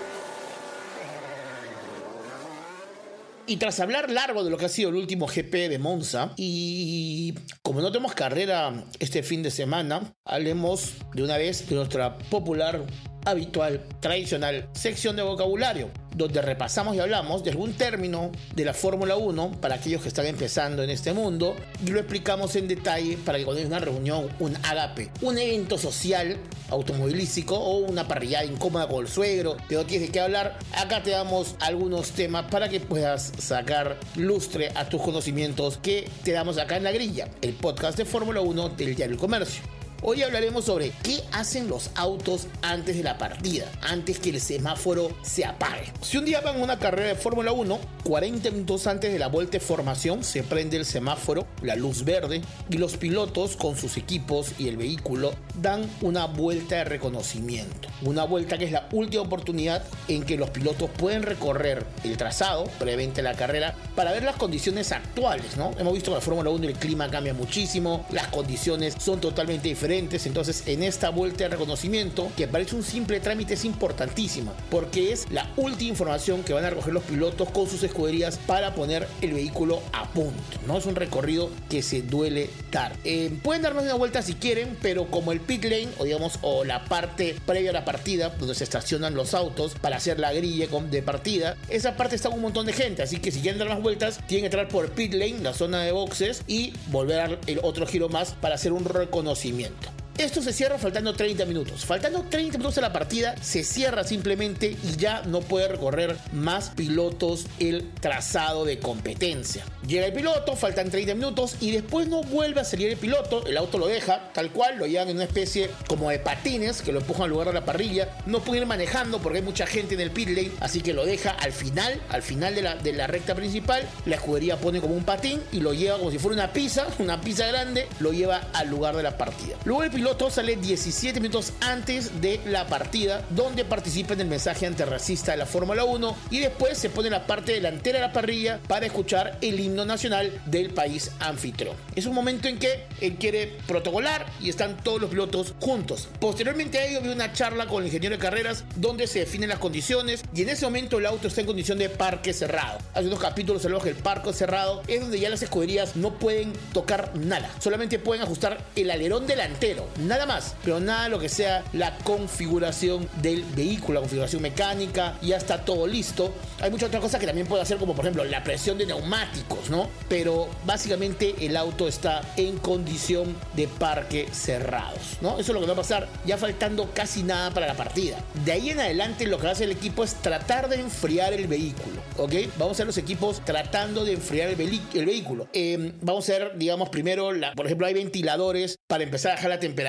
Y 3.51 3.57
tras 3.57 3.81
hablar 3.81 4.09
largo 4.09 4.45
de 4.45 4.49
lo 4.49 4.57
que 4.57 4.63
ha 4.63 4.69
sido 4.69 4.91
el 4.91 4.95
último 4.95 5.27
GP 5.27 5.67
de 5.67 5.77
Monza, 5.77 6.31
y 6.37 7.33
como 7.61 7.81
no 7.81 7.91
tenemos 7.91 8.13
carrera 8.13 8.85
este 8.97 9.23
fin 9.23 9.43
de 9.43 9.51
semana, 9.51 10.15
hablemos 10.23 10.93
de 11.13 11.21
una 11.21 11.35
vez 11.35 11.67
de 11.67 11.75
nuestra 11.75 12.17
popular, 12.17 12.85
habitual, 13.25 13.83
tradicional 13.99 14.69
sección 14.71 15.17
de 15.17 15.23
vocabulario 15.23 15.89
donde 16.15 16.41
repasamos 16.41 16.95
y 16.95 16.99
hablamos 16.99 17.43
de 17.43 17.51
algún 17.51 17.73
término 17.73 18.31
de 18.55 18.65
la 18.65 18.73
Fórmula 18.73 19.15
1 19.15 19.59
para 19.61 19.75
aquellos 19.75 20.01
que 20.01 20.07
están 20.07 20.25
empezando 20.25 20.83
en 20.83 20.89
este 20.89 21.13
mundo 21.13 21.55
y 21.85 21.89
lo 21.89 21.99
explicamos 21.99 22.55
en 22.55 22.67
detalle 22.67 23.17
para 23.17 23.37
que 23.37 23.45
cuando 23.45 23.61
hay 23.61 23.67
una 23.67 23.79
reunión, 23.79 24.29
un 24.39 24.55
agape, 24.57 25.11
un 25.21 25.37
evento 25.37 25.77
social 25.77 26.37
automovilístico 26.69 27.55
o 27.55 27.77
una 27.79 28.07
parrillada 28.07 28.45
incómoda 28.45 28.87
con 28.87 29.05
el 29.05 29.11
suegro, 29.11 29.57
que 29.67 29.75
no 29.75 29.85
tienes 29.85 30.07
de 30.07 30.13
qué 30.13 30.19
hablar, 30.21 30.57
acá 30.73 31.03
te 31.03 31.11
damos 31.11 31.55
algunos 31.59 32.11
temas 32.11 32.45
para 32.49 32.69
que 32.69 32.79
puedas 32.79 33.31
sacar 33.37 33.99
lustre 34.15 34.71
a 34.75 34.87
tus 34.87 35.01
conocimientos 35.01 35.77
que 35.77 36.09
te 36.23 36.31
damos 36.31 36.57
acá 36.57 36.77
en 36.77 36.83
la 36.83 36.91
grilla, 36.91 37.27
el 37.41 37.53
podcast 37.53 37.97
de 37.97 38.05
Fórmula 38.05 38.41
1 38.41 38.69
del 38.69 38.95
Diario 38.95 39.15
El 39.15 39.19
Comercio. 39.19 39.80
Hoy 40.03 40.23
hablaremos 40.23 40.65
sobre 40.65 40.91
qué 41.03 41.21
hacen 41.31 41.67
los 41.67 41.91
autos 41.93 42.47
antes 42.63 42.97
de 42.97 43.03
la 43.03 43.19
partida, 43.19 43.71
antes 43.83 44.17
que 44.17 44.31
el 44.31 44.41
semáforo 44.41 45.15
se 45.21 45.45
apague. 45.45 45.93
Si 46.01 46.17
un 46.17 46.25
día 46.25 46.41
van 46.41 46.59
a 46.59 46.63
una 46.63 46.79
carrera 46.79 47.09
de 47.09 47.15
Fórmula 47.15 47.51
1, 47.51 47.79
40 48.03 48.49
minutos 48.49 48.87
antes 48.87 49.13
de 49.13 49.19
la 49.19 49.27
vuelta 49.27 49.59
de 49.59 49.59
formación 49.59 50.23
se 50.23 50.41
prende 50.41 50.77
el 50.77 50.85
semáforo, 50.85 51.45
la 51.61 51.75
luz 51.75 52.03
verde, 52.03 52.41
y 52.71 52.77
los 52.77 52.97
pilotos 52.97 53.55
con 53.55 53.77
sus 53.77 53.95
equipos 53.95 54.53
y 54.57 54.69
el 54.69 54.77
vehículo 54.77 55.33
dan 55.61 55.87
una 56.01 56.25
vuelta 56.25 56.77
de 56.77 56.85
reconocimiento. 56.85 57.87
Una 58.03 58.23
vuelta 58.23 58.57
que 58.57 58.65
es 58.65 58.71
la 58.71 58.87
última 58.91 59.23
oportunidad 59.23 59.83
en 60.07 60.23
que 60.23 60.37
los 60.37 60.49
pilotos 60.49 60.89
pueden 60.89 61.23
recorrer 61.23 61.85
el 62.03 62.17
trazado 62.17 62.65
previamente 62.79 63.21
la 63.21 63.33
carrera 63.33 63.75
para 63.95 64.11
ver 64.11 64.23
las 64.23 64.35
condiciones 64.35 64.91
actuales, 64.91 65.57
¿no? 65.57 65.71
Hemos 65.77 65.93
visto 65.93 66.11
que 66.11 66.15
la 66.15 66.21
Fórmula 66.21 66.49
1 66.49 66.67
el 66.67 66.73
clima 66.73 67.09
cambia 67.09 67.33
muchísimo, 67.33 68.05
las 68.11 68.27
condiciones 68.27 68.95
son 68.99 69.19
totalmente 69.19 69.67
diferentes 69.67 69.91
entonces, 70.25 70.63
en 70.67 70.83
esta 70.83 71.09
vuelta 71.09 71.43
de 71.43 71.49
reconocimiento, 71.49 72.31
que 72.37 72.47
parece 72.47 72.75
un 72.75 72.83
simple 72.83 73.19
trámite, 73.19 73.55
es 73.55 73.65
importantísima, 73.65 74.53
porque 74.69 75.11
es 75.11 75.29
la 75.31 75.49
última 75.57 75.89
información 75.89 76.43
que 76.43 76.53
van 76.53 76.65
a 76.65 76.69
recoger 76.69 76.93
los 76.93 77.03
pilotos 77.03 77.49
con 77.49 77.67
sus 77.67 77.83
escuderías 77.83 78.37
para 78.37 78.73
poner 78.73 79.07
el 79.21 79.33
vehículo 79.33 79.81
a 79.93 80.07
punto. 80.09 80.33
¿no? 80.67 80.77
Es 80.77 80.85
un 80.85 80.95
recorrido 80.95 81.49
que 81.69 81.81
se 81.81 82.01
duele 82.01 82.49
dar. 82.71 82.93
Eh, 83.03 83.31
pueden 83.43 83.61
darnos 83.61 83.83
una 83.83 83.95
vuelta 83.95 84.21
si 84.21 84.35
quieren, 84.35 84.77
pero 84.81 85.07
como 85.07 85.31
el 85.31 85.39
pit 85.39 85.63
lane, 85.65 85.89
o 85.97 86.05
digamos, 86.05 86.39
o 86.41 86.63
la 86.63 86.85
parte 86.85 87.35
previa 87.45 87.71
a 87.71 87.73
la 87.73 87.85
partida, 87.91 88.29
donde 88.39 88.55
se 88.55 88.63
estacionan 88.63 89.15
los 89.15 89.33
autos 89.33 89.73
para 89.73 89.97
hacer 89.97 90.17
la 90.17 90.31
grilla 90.31 90.67
de 90.89 91.01
partida, 91.01 91.57
esa 91.67 91.97
parte 91.97 92.15
está 92.15 92.29
un 92.29 92.41
montón 92.41 92.65
de 92.65 92.71
gente, 92.71 93.03
así 93.03 93.17
que 93.17 93.31
si 93.31 93.41
quieren 93.41 93.59
dar 93.59 93.67
más 93.67 93.81
vueltas, 93.81 94.19
tienen 94.27 94.43
que 94.43 94.45
entrar 94.45 94.69
por 94.69 94.91
pit 94.91 95.13
lane, 95.13 95.39
la 95.41 95.53
zona 95.53 95.83
de 95.83 95.91
boxes, 95.91 96.43
y 96.47 96.71
volver 96.87 97.37
el 97.47 97.59
otro 97.63 97.85
giro 97.85 98.07
más 98.07 98.31
para 98.31 98.55
hacer 98.55 98.71
un 98.71 98.85
reconocimiento. 98.85 100.00
Esto 100.17 100.41
se 100.41 100.53
cierra 100.53 100.77
faltando 100.77 101.13
30 101.13 101.45
minutos. 101.45 101.85
Faltando 101.85 102.25
30 102.29 102.57
minutos 102.57 102.77
a 102.77 102.81
la 102.81 102.93
partida, 102.93 103.35
se 103.41 103.63
cierra 103.63 104.03
simplemente 104.03 104.77
y 104.83 104.97
ya 104.97 105.23
no 105.23 105.39
puede 105.41 105.67
recorrer 105.67 106.15
más 106.31 106.69
pilotos 106.69 107.45
el 107.59 107.89
trazado 107.99 108.65
de 108.65 108.79
competencia. 108.79 109.65
Llega 109.87 110.05
el 110.05 110.13
piloto, 110.13 110.55
faltan 110.55 110.91
30 110.91 111.15
minutos 111.15 111.55
y 111.59 111.71
después 111.71 112.07
no 112.07 112.21
vuelve 112.23 112.61
a 112.61 112.65
salir 112.65 112.89
el 112.89 112.97
piloto. 112.97 113.45
El 113.45 113.57
auto 113.57 113.77
lo 113.77 113.87
deja 113.87 114.31
tal 114.33 114.51
cual, 114.51 114.77
lo 114.77 114.85
llevan 114.85 115.09
en 115.09 115.15
una 115.15 115.25
especie 115.25 115.69
como 115.87 116.09
de 116.09 116.19
patines 116.19 116.81
que 116.81 116.91
lo 116.91 116.99
empujan 116.99 117.23
al 117.23 117.29
lugar 117.29 117.47
de 117.47 117.53
la 117.53 117.65
parrilla. 117.65 118.09
No 118.25 118.41
puede 118.41 118.61
ir 118.61 118.67
manejando 118.67 119.19
porque 119.19 119.39
hay 119.39 119.43
mucha 119.43 119.65
gente 119.65 119.95
en 119.95 120.01
el 120.01 120.11
pit 120.11 120.29
lane, 120.29 120.51
así 120.59 120.81
que 120.81 120.93
lo 120.93 121.05
deja 121.05 121.31
al 121.31 121.51
final, 121.51 121.99
al 122.09 122.21
final 122.21 122.53
de 122.55 122.93
la, 122.93 123.07
recta 123.07 123.33
principal. 123.33 123.87
La 124.05 124.17
escudería 124.17 124.57
pone 124.57 124.81
como 124.81 124.93
un 124.93 125.03
patín 125.03 125.41
y 125.51 125.61
lo 125.61 125.73
lleva 125.73 125.97
como 125.97 126.11
si 126.11 126.19
fuera 126.19 126.35
una 126.35 126.53
pizza, 126.53 126.85
una 126.99 127.19
pizza 127.19 127.47
grande, 127.47 127.87
lo 127.99 128.11
lleva 128.11 128.49
al 128.53 128.69
lugar 128.69 128.95
de 128.95 129.03
la 129.03 129.17
partida. 129.17 129.55
Luego 129.65 129.83
el 129.83 129.91
piloto 130.01 130.17
piloto 130.17 130.31
sale 130.31 130.55
17 130.55 131.19
minutos 131.19 131.53
antes 131.61 132.21
de 132.21 132.41
la 132.47 132.65
partida, 132.65 133.23
donde 133.29 133.63
participa 133.63 134.15
en 134.15 134.21
el 134.21 134.27
mensaje 134.27 134.65
antirracista 134.65 135.31
de 135.31 135.37
la 135.37 135.45
Fórmula 135.45 135.83
1 135.83 136.17
y 136.31 136.39
después 136.39 136.75
se 136.75 136.89
pone 136.89 137.09
en 137.09 137.13
la 137.13 137.27
parte 137.27 137.51
delantera 137.51 137.99
de 137.99 138.07
la 138.07 138.11
parrilla 138.11 138.59
para 138.67 138.87
escuchar 138.87 139.37
el 139.41 139.59
himno 139.59 139.85
nacional 139.85 140.41
del 140.47 140.71
país 140.71 141.11
anfitrión. 141.19 141.75
Es 141.95 142.07
un 142.07 142.15
momento 142.15 142.47
en 142.47 142.57
que 142.57 142.85
él 142.99 143.17
quiere 143.17 143.59
protocolar 143.67 144.25
y 144.41 144.49
están 144.49 144.75
todos 144.77 144.99
los 144.99 145.11
pilotos 145.11 145.53
juntos. 145.59 146.09
Posteriormente 146.19 146.79
a 146.79 146.85
ello 146.87 147.01
vi 147.01 147.09
una 147.09 147.31
charla 147.31 147.67
con 147.67 147.83
el 147.83 147.87
ingeniero 147.87 148.15
de 148.15 148.21
carreras 148.21 148.63
donde 148.77 149.05
se 149.05 149.19
definen 149.19 149.49
las 149.49 149.59
condiciones 149.59 150.23
y 150.33 150.41
en 150.41 150.49
ese 150.49 150.65
momento 150.65 150.97
el 150.97 151.05
auto 151.05 151.27
está 151.27 151.41
en 151.41 151.47
condición 151.47 151.77
de 151.77 151.89
parque 151.89 152.33
cerrado. 152.33 152.79
Hay 152.95 153.05
unos 153.05 153.19
capítulos 153.19 153.63
los 153.65 153.83
que 153.83 153.89
el 153.89 153.97
parque 153.97 154.33
cerrado 154.33 154.81
es 154.87 154.99
donde 154.99 155.19
ya 155.19 155.29
las 155.29 155.43
escuderías 155.43 155.95
no 155.95 156.17
pueden 156.17 156.53
tocar 156.73 157.15
nada, 157.15 157.51
solamente 157.59 157.99
pueden 157.99 158.23
ajustar 158.23 158.65
el 158.75 158.89
alerón 158.89 159.27
delantero 159.27 159.90
nada 159.99 160.25
más, 160.25 160.55
pero 160.63 160.79
nada 160.79 161.09
lo 161.09 161.19
que 161.19 161.29
sea 161.29 161.63
la 161.73 161.97
configuración 161.99 163.07
del 163.21 163.43
vehículo, 163.43 163.95
la 163.95 163.99
configuración 164.01 164.41
mecánica, 164.41 165.17
ya 165.21 165.37
está 165.37 165.63
todo 165.63 165.87
listo. 165.87 166.33
Hay 166.59 166.71
muchas 166.71 166.87
otras 166.87 167.01
cosas 167.01 167.19
que 167.19 167.27
también 167.27 167.47
puede 167.47 167.61
hacer, 167.61 167.77
como 167.77 167.93
por 167.93 168.05
ejemplo 168.05 168.23
la 168.23 168.43
presión 168.43 168.77
de 168.77 168.85
neumáticos, 168.85 169.69
¿no? 169.69 169.89
Pero 170.07 170.47
básicamente 170.65 171.35
el 171.41 171.57
auto 171.57 171.87
está 171.87 172.21
en 172.37 172.57
condición 172.57 173.35
de 173.55 173.67
parque 173.67 174.27
cerrados, 174.31 175.17
¿no? 175.21 175.39
Eso 175.39 175.51
es 175.51 175.55
lo 175.55 175.59
que 175.59 175.67
va 175.67 175.73
a 175.73 175.77
pasar 175.77 176.07
ya 176.25 176.37
faltando 176.37 176.91
casi 176.93 177.23
nada 177.23 177.51
para 177.51 177.67
la 177.67 177.75
partida. 177.75 178.17
De 178.45 178.51
ahí 178.51 178.69
en 178.69 178.79
adelante 178.79 179.27
lo 179.27 179.39
que 179.39 179.47
hace 179.47 179.65
el 179.65 179.71
equipo 179.71 180.03
es 180.03 180.15
tratar 180.15 180.69
de 180.69 180.77
enfriar 180.77 181.33
el 181.33 181.47
vehículo, 181.47 182.01
¿ok? 182.17 182.33
Vamos 182.57 182.77
a 182.77 182.83
ver 182.83 182.87
los 182.87 182.97
equipos 182.97 183.43
tratando 183.45 184.05
de 184.05 184.13
enfriar 184.13 184.49
el, 184.49 184.55
vehículo. 184.55 185.47
Em, 185.53 185.93
vamos 186.01 186.29
a 186.29 186.33
ver, 186.33 186.57
digamos, 186.57 186.89
primero, 186.89 187.31
por 187.55 187.65
ejemplo, 187.65 187.87
hay 187.87 187.93
ventiladores 187.93 188.77
para 188.87 189.03
empezar 189.03 189.33
a 189.33 189.35
bajar 189.35 189.49
la 189.49 189.59
temperatura 189.59 189.80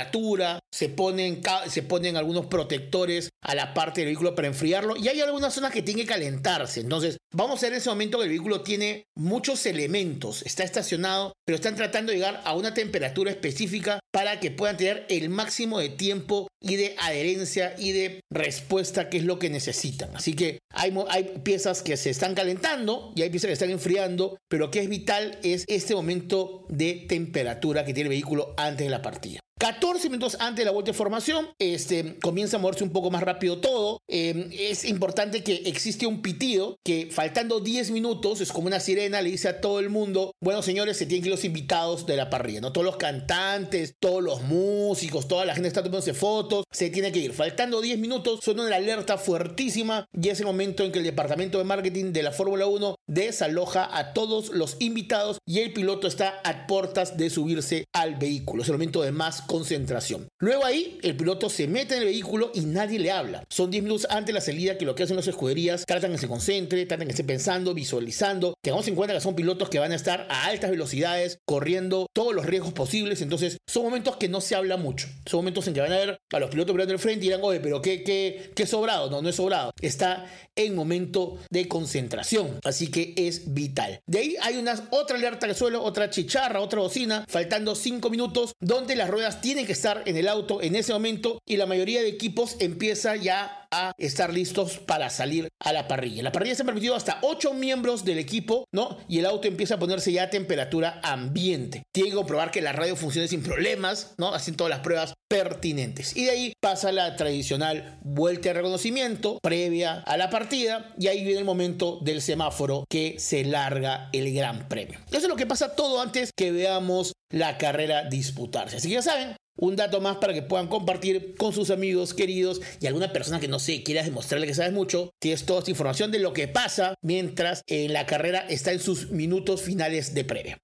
se 0.73 0.89
ponen, 0.89 1.41
se 1.69 1.83
ponen 1.83 2.17
algunos 2.17 2.47
protectores 2.47 3.29
a 3.43 3.55
la 3.55 3.75
parte 3.75 4.01
del 4.01 4.09
vehículo 4.09 4.35
para 4.35 4.49
enfriarlo 4.49 4.97
y 4.97 5.09
hay 5.09 5.21
algunas 5.21 5.55
zonas 5.55 5.73
que 5.73 5.83
tienen 5.83 6.07
que 6.07 6.13
calentarse. 6.13 6.81
Entonces, 6.81 7.19
vamos 7.35 7.63
a 7.63 7.67
ver 7.67 7.75
en 7.75 7.79
ese 7.79 7.91
momento 7.91 8.19
que 8.19 8.25
el 8.25 8.31
vehículo 8.31 8.63
tiene 8.63 9.05
muchos 9.17 9.67
elementos, 9.67 10.43
está 10.43 10.65
estacionado, 10.65 11.33
pero 11.45 11.57
están 11.57 11.77
tratando 11.77 12.13
de 12.13 12.19
llegar 12.19 12.41
a 12.45 12.55
una 12.55 12.75
temperatura 12.75 13.31
específica 13.31 14.01
para 14.13 14.41
que 14.41 14.51
puedan 14.51 14.77
tener 14.77 15.07
el 15.09 15.29
máximo 15.29 15.79
de 15.79 15.89
tiempo 15.89 16.49
y 16.61 16.77
de 16.77 16.95
adherencia 16.99 17.75
y 17.79 17.93
de 17.93 18.21
respuesta 18.31 19.09
que 19.09 19.19
es 19.19 19.25
lo 19.25 19.39
que 19.39 19.51
necesitan. 19.51 20.15
Así 20.15 20.35
que 20.35 20.59
hay, 20.71 20.95
hay 21.09 21.25
piezas 21.43 21.83
que 21.83 21.97
se 21.97 22.11
están 22.11 22.35
calentando 22.35 23.13
y 23.17 23.23
hay 23.23 23.31
piezas 23.31 23.49
que 23.49 23.55
están 23.55 23.71
enfriando, 23.71 24.39
pero 24.49 24.67
lo 24.67 24.71
que 24.71 24.81
es 24.81 24.89
vital 24.89 25.39
es 25.43 25.65
este 25.67 25.95
momento 25.95 26.67
de 26.69 27.07
temperatura 27.09 27.85
que 27.85 27.95
tiene 27.95 28.09
el 28.09 28.15
vehículo 28.15 28.55
antes 28.57 28.87
de 28.87 28.91
la 28.91 29.03
partida. 29.03 29.41
14 29.63 30.11
minutos 30.11 30.37
antes 30.41 30.57
de 30.57 30.65
la 30.65 30.73
vuelta 30.73 30.91
de 30.91 30.99
formación, 30.99 31.47
este, 31.61 32.19
comienza 32.19 32.57
a 32.57 32.61
moverse 32.61 32.83
un 32.83 32.91
poco 32.91 33.13
más 33.13 33.23
rápido 33.23 33.61
todo. 33.61 34.01
Em, 34.09 34.51
es 34.51 34.85
importante 34.85 35.45
que 35.45 35.63
existe 35.67 36.05
un 36.05 36.21
pitido 36.21 36.79
que 36.85 37.11
faltando 37.13 37.61
10 37.61 37.93
minutos, 37.93 38.41
es 38.41 38.51
como 38.51 38.67
una 38.67 38.81
sirena, 38.81 39.23
le 39.23 39.31
dice 39.31 39.47
a 39.47 39.61
todo 39.61 39.79
el 39.79 39.89
mundo, 39.89 40.33
bueno 40.41 40.63
señores, 40.63 40.97
se 40.97 41.07
tienen 41.07 41.23
que 41.23 41.29
ir 41.29 41.31
los 41.31 41.45
invitados 41.45 42.07
de 42.07 42.17
la 42.17 42.29
parrilla, 42.29 42.61
¿no? 42.61 42.73
Todos 42.73 42.85
los 42.85 42.97
cantantes, 42.97 43.95
todos 44.01 44.21
los 44.21 44.43
músicos, 44.43 45.29
toda 45.29 45.45
la 45.45 45.55
gente 45.55 45.69
está 45.69 45.85
tomándose 45.85 46.13
fotos, 46.13 46.65
se 46.73 46.91
tiene 46.91 47.13
que 47.13 47.21
ir. 47.21 47.33
Faltando 47.33 47.81
10 47.81 48.01
minutos, 48.01 48.41
suena 48.43 48.65
una 48.65 48.75
alerta 48.75 49.17
fuertísima 49.17 50.07
y 50.13 50.31
es 50.31 50.41
el 50.41 50.47
momento 50.47 50.83
en 50.83 50.91
que 50.91 50.99
el 50.99 51.05
departamento 51.05 51.59
de 51.59 51.65
marketing 51.65 52.13
de 52.13 52.25
la 52.25 52.33
Fórmula 52.33 52.67
1 52.67 52.97
desaloja 53.07 53.97
a 53.97 54.13
todos 54.13 54.49
los 54.49 54.77
invitados 54.81 55.39
y 55.47 55.61
el 55.61 55.73
piloto 55.73 56.09
está 56.09 56.41
a 56.43 56.67
puertas 56.67 57.17
de 57.17 57.31
subirse 57.31 57.85
al 57.93 58.17
vehículo. 58.17 58.65
Es 58.65 58.69
el 58.69 58.75
momento 58.75 59.03
de 59.03 59.13
más 59.13 59.41
concentración. 59.53 60.29
Luego 60.39 60.65
ahí, 60.65 60.99
el 61.03 61.15
piloto 61.15 61.51
se 61.51 61.69
mete 61.69 61.95
en 61.95 62.01
el 62.01 62.07
vehículo 62.07 62.53
y 62.55 62.61
nadie 62.61 62.99
le 62.99 63.11
habla. 63.11 63.45
Son 63.51 63.71
10 63.71 63.85
minutos 63.85 64.07
antes 64.09 64.29
de 64.29 64.33
la 64.33 64.41
salida 64.41 64.79
que 64.79 64.87
lo 64.87 64.95
que 64.95 65.03
hacen 65.03 65.15
las 65.15 65.27
escuderías 65.27 65.85
tratan 65.85 66.13
que 66.13 66.17
se 66.17 66.27
concentre, 66.27 66.87
tratan 66.87 67.07
que 67.07 67.13
esté 67.13 67.23
pensando, 67.23 67.75
visualizando. 67.75 68.55
Tengamos 68.63 68.89
en 68.89 68.95
cuenta 68.95 69.13
que 69.13 69.21
son 69.21 69.37
pilotos 69.37 69.69
que 69.69 69.79
van 69.79 69.93
a 69.93 69.95
estar 69.95 70.27
a 70.31 70.47
altas 70.47 70.71
velocidades, 70.71 71.39
corriendo 71.47 72.07
todos 72.15 72.35
los 72.35 72.47
riesgos 72.47 72.73
posibles. 72.73 73.21
Entonces, 73.21 73.59
son 73.69 73.83
momentos 73.83 74.17
que 74.17 74.31
no 74.31 74.41
se 74.41 74.55
habla 74.55 74.79
mucho. 74.79 75.07
Son 75.27 75.41
momentos 75.41 75.69
en 75.69 75.75
que 75.75 75.83
van 75.83 75.93
a 75.93 75.99
ver 75.99 76.19
a 76.33 76.39
los 76.39 76.49
pilotos 76.49 76.75
mirando 76.75 76.95
el 76.95 76.99
frente 76.99 77.27
y 77.27 77.29
dirán, 77.29 77.41
oye, 77.43 77.61
pero 77.61 77.83
qué, 77.83 78.03
qué, 78.03 78.53
qué 78.57 78.67
sobrado. 78.67 79.11
No, 79.11 79.21
no 79.21 79.29
es 79.29 79.37
sobrado. 79.37 79.73
Está 79.83 80.25
en 80.57 80.75
momento 80.75 81.37
de 81.51 81.69
concentración. 81.69 82.59
Así 82.65 82.87
que 82.87 83.13
es 83.19 83.53
vital. 83.53 84.01
De 84.07 84.19
ahí 84.19 84.37
hay 84.41 84.57
una 84.57 84.89
otra 84.93 85.19
alerta 85.19 85.47
que 85.47 85.53
suelo, 85.53 85.83
otra 85.83 86.09
chicharra, 86.09 86.61
otra 86.61 86.81
bocina, 86.81 87.27
faltando 87.29 87.75
5 87.75 88.09
minutos, 88.09 88.55
donde 88.59 88.97
las 88.97 89.11
ruedas 89.11 89.42
tienen 89.43 89.67
que 89.67 89.73
estar 89.73 90.03
en 90.07 90.17
el 90.17 90.29
auto 90.29 90.63
en 90.63 90.75
ese 90.75 90.95
momento 90.95 91.43
y 91.45 91.59
la 91.59 91.67
mayoría 91.67 92.01
de 92.01 92.09
equipos 92.09 92.57
empieza 92.61 93.17
ya 93.17 93.62
a 93.73 93.93
estar 93.99 94.33
listos 94.33 94.79
para 94.79 95.11
salir 95.11 95.49
a 95.61 95.73
la 95.73 95.89
parrilla. 95.89 96.23
La 96.23 96.33
parrilla 96.33 96.55
se 96.55 96.63
ha 96.63 96.67
permitido 96.67 96.95
hasta 96.95 97.19
8 97.23 97.55
miembros 97.55 98.05
del 98.05 98.19
equipo, 98.19 98.67
¿no? 98.73 98.99
Y 99.09 99.19
el 99.19 99.27
auto 99.27 99.49
empieza 99.49 99.75
a 99.75 99.79
ponerse 99.79 100.13
ya 100.13 100.25
a 100.25 100.31
temperatura 100.31 101.01
ambiente. 101.03 101.83
Tiene 101.93 102.11
que 102.11 102.17
comprobar 102.17 102.51
que 102.51 102.61
la 102.61 102.73
radio 102.73 102.97
funcione 102.97 103.29
sin 103.29 103.43
problemas, 103.43 104.15
¿no? 104.19 104.35
Hacen 104.35 104.57
todas 104.57 104.71
las 104.71 104.81
pruebas 104.81 105.15
pertinentes. 105.29 106.15
Y 106.17 106.27
de 106.27 106.31
ahí 106.31 106.53
pasa 106.61 106.93
la 106.93 107.17
tradicional 107.17 107.99
vuelta 108.03 108.51
de 108.51 108.55
reconocimiento 108.55 109.39
previa 109.43 110.01
a 110.01 110.17
la 110.17 110.29
partida 110.29 110.93
y 110.99 111.07
ahí 111.07 111.25
viene 111.25 111.39
el 111.39 111.47
momento 111.47 111.99
del 112.03 112.21
semáforo 112.21 112.85
que 112.91 113.17
se 113.19 113.45
larga 113.45 114.11
el 114.13 114.33
gran 114.35 114.69
premio. 114.69 114.99
Eso 115.09 115.19
es 115.19 115.29
lo 115.29 115.37
que 115.37 115.47
pasa 115.47 115.75
todo 115.75 116.01
antes 116.03 116.31
que 116.37 116.53
veamos 116.53 117.13
la 117.31 117.57
carrera 117.57 118.05
disputarse. 118.05 118.77
Así 118.77 118.89
que 118.89 118.95
ya 118.95 119.03
saben, 119.03 119.37
un 119.63 119.77
dato 119.77 120.01
más 120.01 120.17
para 120.17 120.35
que 120.35 120.43
puedan 120.43 120.67
compartir 120.67 121.37
con 121.37 121.53
sus 121.53 121.71
amigos 121.71 122.15
queridos 122.15 122.61
y 122.81 122.89
alguna 122.89 123.13
persona 123.13 123.39
que 123.39 123.47
no 123.47 123.61
sé, 123.61 123.85
quiera 123.85 124.03
demostrarle 124.03 124.49
que 124.49 124.55
sabes 124.55 124.73
mucho, 124.73 125.13
tienes 125.21 125.47
toda 125.47 125.61
esta 125.61 125.71
información 125.71 126.11
de 126.11 126.19
lo 126.19 126.33
que 126.33 126.49
pasa 126.49 126.97
mientras 127.01 127.63
en 127.69 127.93
la 127.93 128.05
carrera 128.05 128.41
está 128.49 128.73
en 128.73 128.81
sus 128.81 129.13
minutos 129.13 129.63
finales 129.63 130.15
de 130.15 130.25
previa. 130.25 130.59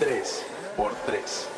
3 0.00 0.42
por 0.76 0.92
3. 1.06 1.51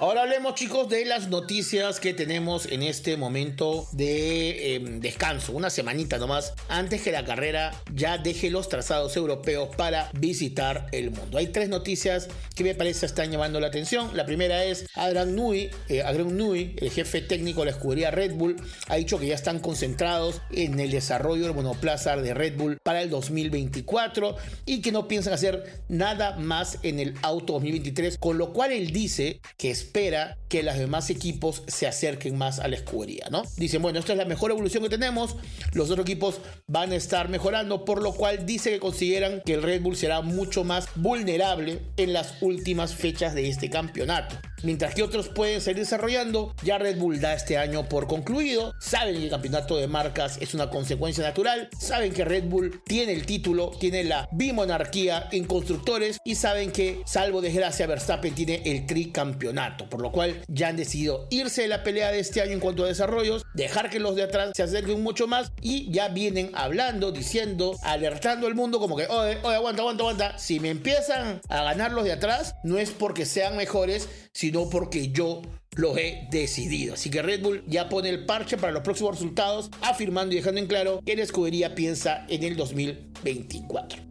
Ahora 0.00 0.22
hablemos 0.22 0.54
chicos 0.54 0.88
de 0.88 1.04
las 1.04 1.28
noticias 1.28 2.00
que 2.00 2.14
tenemos 2.14 2.64
en 2.64 2.82
este 2.82 3.18
momento 3.18 3.86
de 3.92 4.76
em, 4.76 4.98
descanso, 4.98 5.52
una 5.52 5.68
semanita 5.68 6.16
nomás, 6.16 6.54
antes 6.70 7.02
que 7.02 7.12
la 7.12 7.22
carrera 7.26 7.78
ya 7.92 8.16
deje 8.16 8.48
los 8.48 8.70
trazados 8.70 9.14
europeos 9.18 9.68
para 9.76 10.10
visitar 10.14 10.86
el 10.92 11.10
mundo. 11.10 11.36
Hay 11.36 11.48
tres 11.48 11.68
noticias 11.68 12.28
que 12.56 12.64
me 12.64 12.74
parece 12.74 13.04
están 13.04 13.30
llamando 13.30 13.60
la 13.60 13.66
atención. 13.66 14.16
La 14.16 14.24
primera 14.24 14.64
es 14.64 14.86
Adrian 14.94 15.36
Nui, 15.36 15.68
eh, 15.90 16.00
Adrian 16.00 16.34
Nui, 16.34 16.76
el 16.78 16.90
jefe 16.90 17.20
técnico 17.20 17.60
de 17.60 17.66
la 17.66 17.72
escudería 17.72 18.10
Red 18.10 18.36
Bull, 18.36 18.56
ha 18.88 18.96
dicho 18.96 19.18
que 19.18 19.26
ya 19.26 19.34
están 19.34 19.58
concentrados 19.58 20.40
en 20.50 20.80
el 20.80 20.92
desarrollo 20.92 21.44
del 21.44 21.54
monoplaza 21.54 22.16
de 22.16 22.32
Red 22.32 22.56
Bull 22.56 22.78
para 22.82 23.02
el 23.02 23.10
2024 23.10 24.34
y 24.64 24.80
que 24.80 24.92
no 24.92 25.08
piensan 25.08 25.34
hacer 25.34 25.82
nada 25.90 26.36
más 26.36 26.78
en 26.84 27.00
el 27.00 27.16
auto 27.20 27.52
2023, 27.52 28.16
con 28.16 28.38
lo 28.38 28.54
cual 28.54 28.72
él 28.72 28.92
dice 28.94 29.42
que 29.58 29.70
es 29.70 29.89
espera 29.90 30.38
que 30.48 30.62
los 30.62 30.78
demás 30.78 31.10
equipos 31.10 31.64
se 31.66 31.88
acerquen 31.88 32.38
más 32.38 32.60
a 32.60 32.68
la 32.68 32.76
escudería, 32.76 33.26
¿no? 33.30 33.42
Dicen, 33.56 33.82
bueno, 33.82 33.98
esta 33.98 34.12
es 34.12 34.18
la 34.18 34.24
mejor 34.24 34.52
evolución 34.52 34.84
que 34.84 34.88
tenemos, 34.88 35.36
los 35.72 35.90
otros 35.90 36.06
equipos 36.06 36.40
van 36.68 36.92
a 36.92 36.96
estar 36.96 37.28
mejorando, 37.28 37.84
por 37.84 38.00
lo 38.00 38.12
cual 38.12 38.46
dice 38.46 38.70
que 38.70 38.78
consideran 38.78 39.42
que 39.44 39.54
el 39.54 39.62
Red 39.64 39.82
Bull 39.82 39.96
será 39.96 40.20
mucho 40.20 40.62
más 40.62 40.86
vulnerable 40.94 41.80
en 41.96 42.12
las 42.12 42.40
últimas 42.40 42.94
fechas 42.94 43.34
de 43.34 43.48
este 43.48 43.68
campeonato. 43.68 44.36
Mientras 44.62 44.94
que 44.94 45.02
otros 45.02 45.28
pueden 45.28 45.60
seguir 45.60 45.80
desarrollando, 45.80 46.54
ya 46.62 46.76
Red 46.78 46.98
Bull 46.98 47.20
da 47.20 47.34
este 47.34 47.56
año 47.56 47.88
por 47.88 48.06
concluido, 48.06 48.74
saben 48.78 49.16
que 49.16 49.24
el 49.24 49.30
campeonato 49.30 49.76
de 49.76 49.88
marcas 49.88 50.36
es 50.40 50.52
una 50.52 50.68
consecuencia 50.68 51.24
natural, 51.24 51.70
saben 51.78 52.12
que 52.12 52.26
Red 52.26 52.44
Bull 52.44 52.82
tiene 52.84 53.12
el 53.12 53.24
título, 53.24 53.70
tiene 53.80 54.04
la 54.04 54.28
bimonarquía 54.32 55.28
en 55.32 55.44
constructores 55.44 56.18
y 56.24 56.34
saben 56.34 56.72
que, 56.72 57.00
salvo 57.06 57.40
desgracia, 57.40 57.86
Verstappen 57.86 58.34
tiene 58.34 58.62
el 58.66 58.86
tricampeonato, 58.86 59.88
por 59.88 60.02
lo 60.02 60.12
cual 60.12 60.42
ya 60.48 60.68
han 60.68 60.76
decidido 60.76 61.26
irse 61.30 61.62
de 61.62 61.68
la 61.68 61.82
pelea 61.82 62.12
de 62.12 62.20
este 62.20 62.42
año 62.42 62.52
en 62.52 62.60
cuanto 62.60 62.84
a 62.84 62.88
desarrollos, 62.88 63.44
dejar 63.54 63.88
que 63.88 63.98
los 63.98 64.14
de 64.14 64.24
atrás 64.24 64.50
se 64.54 64.62
acerquen 64.62 65.02
mucho 65.02 65.26
más 65.26 65.52
y 65.62 65.90
ya 65.90 66.08
vienen 66.08 66.50
hablando, 66.54 67.12
diciendo, 67.12 67.78
alertando 67.82 68.46
al 68.46 68.54
mundo 68.54 68.78
como 68.78 68.96
que, 68.96 69.06
oye, 69.06 69.38
oye, 69.42 69.56
aguanta, 69.56 69.82
aguanta, 69.82 70.02
aguanta, 70.02 70.38
si 70.38 70.60
me 70.60 70.68
empiezan 70.68 71.40
a 71.48 71.62
ganar 71.62 71.92
los 71.92 72.04
de 72.04 72.12
atrás, 72.12 72.56
no 72.62 72.78
es 72.78 72.90
porque 72.90 73.24
sean 73.24 73.56
mejores, 73.56 74.08
sino 74.32 74.49
sino 74.50 74.68
porque 74.68 75.12
yo 75.12 75.42
lo 75.76 75.96
he 75.96 76.26
decidido. 76.32 76.94
Así 76.94 77.08
que 77.08 77.22
Red 77.22 77.40
Bull 77.40 77.62
ya 77.68 77.88
pone 77.88 78.08
el 78.08 78.26
parche 78.26 78.56
para 78.56 78.72
los 78.72 78.82
próximos 78.82 79.12
resultados, 79.12 79.70
afirmando 79.80 80.34
y 80.34 80.38
dejando 80.38 80.60
en 80.60 80.66
claro 80.66 81.00
que 81.06 81.14
la 81.14 81.22
escudería 81.22 81.76
piensa 81.76 82.26
en 82.28 82.42
el 82.42 82.56
2024. 82.56 84.09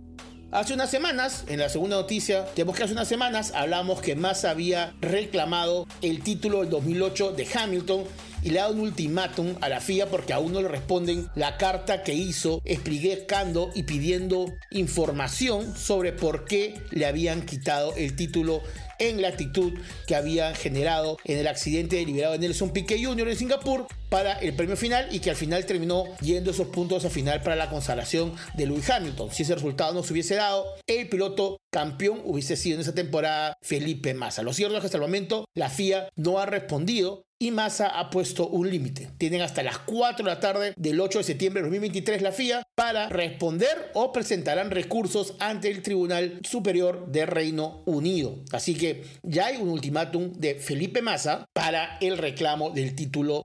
Hace 0.52 0.74
unas 0.74 0.90
semanas, 0.90 1.44
en 1.48 1.60
la 1.60 1.70
segunda 1.70 1.96
noticia, 1.98 2.44
tenemos 2.56 2.76
que 2.76 2.84
hace 2.84 2.94
unas 2.94 3.08
semanas 3.08 3.52
hablamos 3.54 4.02
que 4.02 4.16
Massa 4.16 4.50
había 4.50 4.96
reclamado 5.00 5.86
el 6.02 6.24
título 6.24 6.62
del 6.62 6.72
2008 6.72 7.34
de 7.34 7.48
Hamilton 7.54 8.04
y 8.42 8.50
le 8.50 8.60
ha 8.60 8.64
dado 8.64 8.74
un 8.74 8.80
ultimátum 8.80 9.56
a 9.62 9.70
la 9.70 9.80
FIA 9.80 10.08
porque 10.08 10.34
aún 10.34 10.52
no 10.52 10.64
le 10.64 10.68
responden 10.68 11.30
la 11.36 11.58
carta 11.58 12.02
que 12.02 12.16
hizo 12.16 12.64
explicando 12.66 13.70
y 13.76 13.84
pidiendo 13.84 14.52
información 14.72 15.76
sobre 15.76 16.14
por 16.14 16.46
qué 16.46 16.82
le 16.90 17.06
habían 17.06 17.46
quitado 17.46 17.94
el 17.96 18.16
título 18.16 18.64
en 18.98 19.22
la 19.22 19.28
actitud 19.28 19.74
que 20.08 20.16
había 20.16 20.56
generado 20.56 21.18
en 21.26 21.38
el 21.38 21.48
accidente 21.48 21.98
deliberado 21.98 22.34
de 22.34 22.40
Nelson 22.40 22.72
Piquet 22.72 23.06
Jr. 23.06 23.30
en 23.30 23.38
Singapur 23.38 23.88
para 24.10 24.34
el 24.40 24.56
premio 24.56 24.76
final 24.76 25.08
y 25.12 25.20
que 25.20 25.30
al 25.30 25.36
final 25.36 25.66
terminó 25.66 26.06
yendo 26.22 26.52
esos 26.52 26.68
puntos 26.68 27.06
a 27.06 27.10
final 27.10 27.42
para 27.42 27.56
la 27.56 27.70
consagración 27.70 28.34
de 28.56 28.66
Lewis 28.66 28.90
Hamilton. 28.90 29.32
Si 29.32 29.44
ese 29.44 29.56
resultado 29.56 29.94
no 29.94 30.04
se 30.04 30.14
hubiese 30.14 30.36
dado, 30.36 30.66
el 30.88 31.08
piloto 31.08 31.58
campeón 31.72 32.22
hubiese 32.26 32.58
sido 32.58 32.76
en 32.76 32.82
esa 32.82 32.96
temporada 32.96 33.56
Felipe 33.62 34.14
Massa. 34.14 34.44
Lo 34.44 34.54
cierto 34.54 34.76
es 34.76 34.82
que 34.82 34.88
hasta 34.88 34.98
el 34.98 35.04
momento 35.04 35.46
la 35.56 35.70
FIA 35.70 36.10
no 36.16 36.40
ha 36.40 36.46
respondido 36.46 37.24
y 37.42 37.52
Massa 37.52 37.88
ha 37.88 38.10
puesto 38.10 38.48
un 38.48 38.70
límite. 38.70 39.10
Tienen 39.18 39.42
hasta 39.42 39.64
las 39.64 39.78
4 39.80 40.26
de 40.26 40.30
la 40.30 40.40
tarde 40.42 40.74
del 40.76 41.00
8 41.00 41.20
de 41.20 41.24
septiembre 41.24 41.62
de 41.62 41.70
2023 41.70 42.22
la 42.22 42.34
FIA 42.34 42.64
para 42.76 43.08
responder 43.08 43.92
o 43.94 44.12
presentarán 44.12 44.72
recursos 44.72 45.36
ante 45.40 45.72
el 45.72 45.82
Tribunal 45.82 46.40
Superior 46.44 47.08
de 47.08 47.26
Reino 47.26 47.82
Unido. 47.86 48.36
Así 48.52 48.76
que 48.76 49.06
ya 49.24 49.48
hay 49.48 49.58
un 49.58 49.70
ultimátum 49.70 50.34
de 50.34 50.56
Felipe 50.56 51.02
Massa 51.02 51.46
para 51.54 51.98
el 52.02 52.18
reclamo 52.18 52.72
del 52.72 52.94
título 52.94 53.44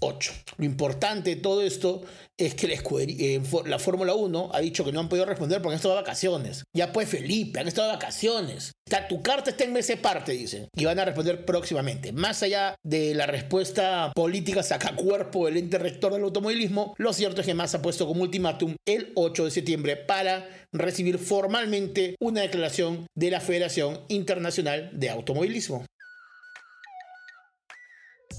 2008. 0.00 0.32
Lo 0.56 0.64
importante 0.64 1.30
de 1.30 1.36
todo 1.36 1.62
esto 1.62 2.02
es 2.36 2.54
que 2.54 2.68
la, 2.68 2.74
eh, 2.74 3.42
la 3.66 3.78
Fórmula 3.78 4.14
1 4.14 4.50
ha 4.52 4.60
dicho 4.60 4.84
que 4.84 4.92
no 4.92 5.00
han 5.00 5.08
podido 5.08 5.26
responder 5.26 5.60
porque 5.60 5.74
han 5.74 5.78
estado 5.78 5.94
de 5.94 6.02
vacaciones. 6.02 6.64
Ya 6.74 6.92
pues 6.92 7.08
Felipe, 7.08 7.58
han 7.58 7.68
estado 7.68 7.88
de 7.88 7.94
vacaciones. 7.94 8.72
Tu 9.08 9.22
carta 9.22 9.50
está 9.50 9.64
en 9.64 9.76
ese 9.76 9.96
parte, 9.96 10.32
dicen. 10.32 10.68
Y 10.74 10.84
van 10.84 10.98
a 10.98 11.04
responder 11.04 11.44
próximamente. 11.44 12.12
Más 12.12 12.42
allá 12.42 12.76
de 12.82 13.14
la 13.14 13.26
respuesta 13.26 14.12
política 14.14 14.62
saca 14.62 14.94
cuerpo 14.94 15.46
del 15.46 15.56
ente 15.56 15.78
rector 15.78 16.12
del 16.12 16.22
automovilismo, 16.22 16.94
lo 16.96 17.12
cierto 17.12 17.40
es 17.40 17.46
que 17.46 17.54
Massa 17.54 17.78
ha 17.78 17.82
puesto 17.82 18.06
como 18.06 18.22
ultimátum 18.22 18.76
el 18.86 19.12
8 19.14 19.44
de 19.46 19.50
septiembre 19.50 19.96
para 19.96 20.48
recibir 20.72 21.18
formalmente 21.18 22.14
una 22.20 22.42
declaración 22.42 23.06
de 23.14 23.30
la 23.30 23.40
Federación 23.40 24.00
Internacional 24.08 24.90
de 24.92 25.10
Automovilismo. 25.10 25.84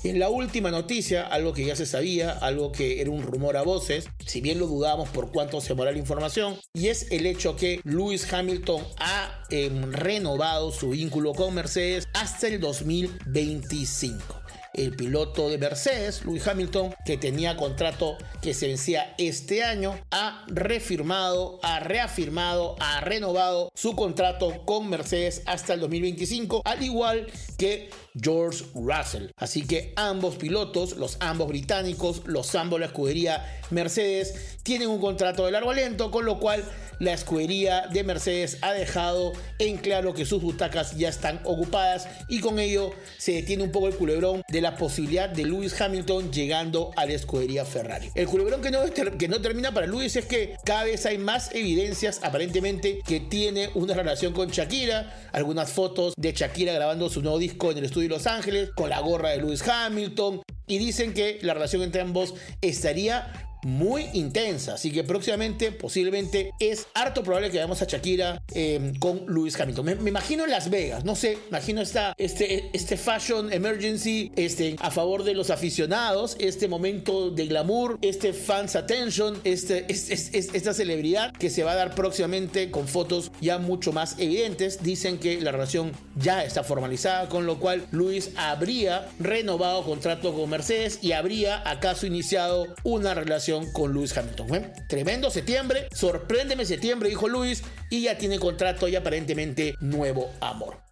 En 0.02 0.18
la 0.18 0.30
última 0.30 0.72
noticia, 0.72 1.28
algo 1.28 1.52
que 1.52 1.66
ya 1.66 1.76
se 1.76 1.86
sabía, 1.86 2.32
algo 2.32 2.72
que 2.72 3.02
era 3.02 3.12
un 3.12 3.22
rumor 3.22 3.58
a 3.58 3.64
voces, 3.64 4.06
si 4.26 4.40
bien 4.40 4.58
lo 4.58 4.68
dudamos 4.68 5.10
por 5.10 5.32
cuánto 5.32 5.60
se 5.60 5.70
demora 5.70 5.92
la 5.92 5.98
información, 5.98 6.58
y 6.74 6.88
es 6.88 7.12
el 7.12 7.26
hecho 7.26 7.58
que 7.58 7.82
Lewis 7.84 8.32
Hamilton 8.32 8.82
ha 8.98 9.44
em, 9.50 9.92
renovado 9.92 10.72
su 10.72 10.92
vínculo 10.92 11.34
con 11.34 11.54
Mercedes 11.54 12.08
hasta 12.14 12.48
el 12.48 12.62
2025 12.62 14.40
el 14.74 14.96
piloto 14.96 15.50
de 15.50 15.58
Mercedes, 15.58 16.24
Lewis 16.26 16.48
Hamilton, 16.48 16.94
que 17.06 17.18
tenía 17.18 17.58
contrato 17.58 18.18
que 18.42 18.54
se 18.54 18.68
vencía 18.68 19.14
este 19.18 19.64
año, 19.64 20.00
ha 20.12 20.46
refirmado, 20.48 21.60
ha 21.64 21.80
reafirmado, 21.80 22.76
ha 22.80 23.02
renovado 23.02 23.72
su 23.76 23.96
contrato 23.96 24.66
con 24.66 24.90
Mercedes 24.90 25.42
hasta 25.46 25.74
el 25.74 25.82
2025, 25.82 26.62
al 26.64 26.84
igual 26.84 27.28
que 27.58 27.90
George 28.22 28.66
Russell. 28.74 29.32
Así 29.38 29.66
que 29.66 29.94
ambos 29.96 30.36
pilotos, 30.36 30.98
los 30.98 31.18
ambos 31.20 31.48
británicos, 31.48 32.24
los 32.26 32.56
ambos 32.56 32.80
la 32.80 32.88
escudería 32.88 33.62
Mercedes, 33.70 34.58
tienen 34.64 34.90
un 34.90 35.00
contrato 35.00 35.46
de 35.46 35.52
largo 35.52 35.72
aliento, 35.72 36.12
con 36.12 36.26
lo 36.26 36.40
cual 36.40 36.64
la 37.00 37.14
escudería 37.14 37.88
de 37.88 38.04
Mercedes 38.04 38.58
ha 38.62 38.74
dejado 38.74 39.32
en 39.58 39.78
claro 39.78 40.14
que 40.14 40.26
sus 40.26 40.42
butacas 40.42 40.98
ya 40.98 41.08
están 41.08 41.40
ocupadas 41.46 42.08
y 42.28 42.42
con 42.42 42.60
ello 42.60 42.92
se 43.18 43.34
detiene 43.34 43.64
un 43.64 43.72
poco 43.72 43.88
el 43.88 43.96
culebrón 43.96 44.42
de 44.50 44.62
la 44.62 44.76
posibilidad 44.76 45.30
de 45.30 45.46
Lewis 45.46 45.80
Hamilton 45.80 46.32
llegando 46.32 46.92
a 46.98 47.06
la 47.06 47.14
escudería 47.14 47.64
Ferrari. 47.64 48.12
El 48.16 48.28
culebrón 48.28 48.62
que 48.62 48.70
no, 48.70 48.80
que 49.18 49.28
no 49.30 49.40
termina 49.42 49.74
para 49.74 49.88
Lewis 49.88 50.18
es 50.18 50.26
que 50.26 50.58
cada 50.66 50.84
vez 50.84 51.06
hay 51.06 51.18
más 51.18 51.56
evidencias 51.56 52.20
aparentemente 52.22 53.00
que 53.06 53.22
tiene 53.22 53.70
una 53.76 53.94
relación 53.94 54.34
con 54.34 54.50
Shakira, 54.50 55.30
algunas 55.32 55.72
fotos 55.72 56.14
de 56.18 56.34
Shakira 56.34 56.74
grabando 56.74 57.10
su 57.10 57.22
nuevo 57.22 57.38
disco 57.38 57.72
en 57.72 57.78
el 57.78 57.86
estudio 57.86 58.09
Los 58.10 58.26
Ángeles 58.26 58.72
con 58.76 58.90
la 58.90 59.00
gorra 59.02 59.30
de 59.30 59.38
Lewis 59.38 59.66
Hamilton 59.68 60.42
y 60.66 60.80
dicen 60.80 61.14
que 61.14 61.38
la 61.44 61.54
relación 61.54 61.84
entre 61.84 62.02
ambos 62.02 62.34
estaría 62.60 63.49
muy 63.64 64.08
intensa. 64.14 64.76
Así 64.76 64.92
que 64.92 65.04
próximamente, 65.04 65.72
posiblemente, 65.72 66.54
es 66.60 66.88
harto 66.94 67.24
probable 67.24 67.50
que 67.50 67.58
veamos 67.58 67.82
a 67.82 67.86
Shakira 67.86 68.42
em, 68.54 68.96
con 68.96 69.26
Lewis 69.28 69.60
Hamilton. 69.60 69.86
Me, 69.86 70.10
imagino 70.10 70.46
en 70.46 70.52
Las 70.52 70.70
Vegas, 70.70 71.06
no 71.06 71.16
sé, 71.16 71.38
imagino 71.50 71.82
esta, 71.82 72.14
este, 72.18 72.70
este 72.74 72.98
fashion 72.98 73.52
emergency 73.52 74.32
este, 74.36 74.76
a 74.80 74.92
favor 74.92 75.24
de 75.24 75.34
los 75.34 75.50
aficionados, 75.50 76.36
este 76.40 76.68
momento 76.68 77.32
de 77.32 77.48
glamour, 77.48 77.98
este 78.02 78.34
fans 78.34 78.76
attention, 78.76 79.40
este, 79.44 79.86
esta 79.90 80.74
celebridad 80.74 81.34
que 81.34 81.50
se 81.50 81.64
va 81.64 81.74
a 81.74 81.76
dar 81.76 81.96
próximamente 81.96 82.72
con 82.72 82.88
fotos 82.88 83.32
ya 83.42 83.58
mucho 83.58 83.92
más 83.92 84.16
evidentes. 84.20 84.84
Dicen 84.84 85.18
que 85.20 85.42
la 85.42 85.52
relación 85.52 85.92
ya 86.16 86.44
está 86.44 86.64
formalizada, 86.64 87.30
con 87.30 87.46
lo 87.46 87.60
cual 87.60 87.86
Luis 87.92 88.32
habría 88.36 89.08
renovado 89.20 89.84
contrato 89.84 90.34
con 90.34 90.50
Mercedes 90.50 91.00
y 91.02 91.12
habría 91.14 91.70
acaso 91.70 92.06
iniciado 92.06 92.68
una 92.84 93.14
relación 93.14 93.49
con 93.74 93.94
Lewis 93.94 94.16
Hamilton. 94.18 94.74
Tremendo 94.88 95.30
septiembre, 95.32 95.88
sorpréndeme 95.94 96.66
septiembre, 96.66 97.10
dijo 97.10 97.28
Luis, 97.28 97.64
y 97.90 98.04
ya 98.04 98.18
tiene 98.18 98.40
contrato 98.40 98.88
y 98.88 98.96
aparentemente 98.96 99.76
nuevo 99.80 100.30
amor. 100.40 100.90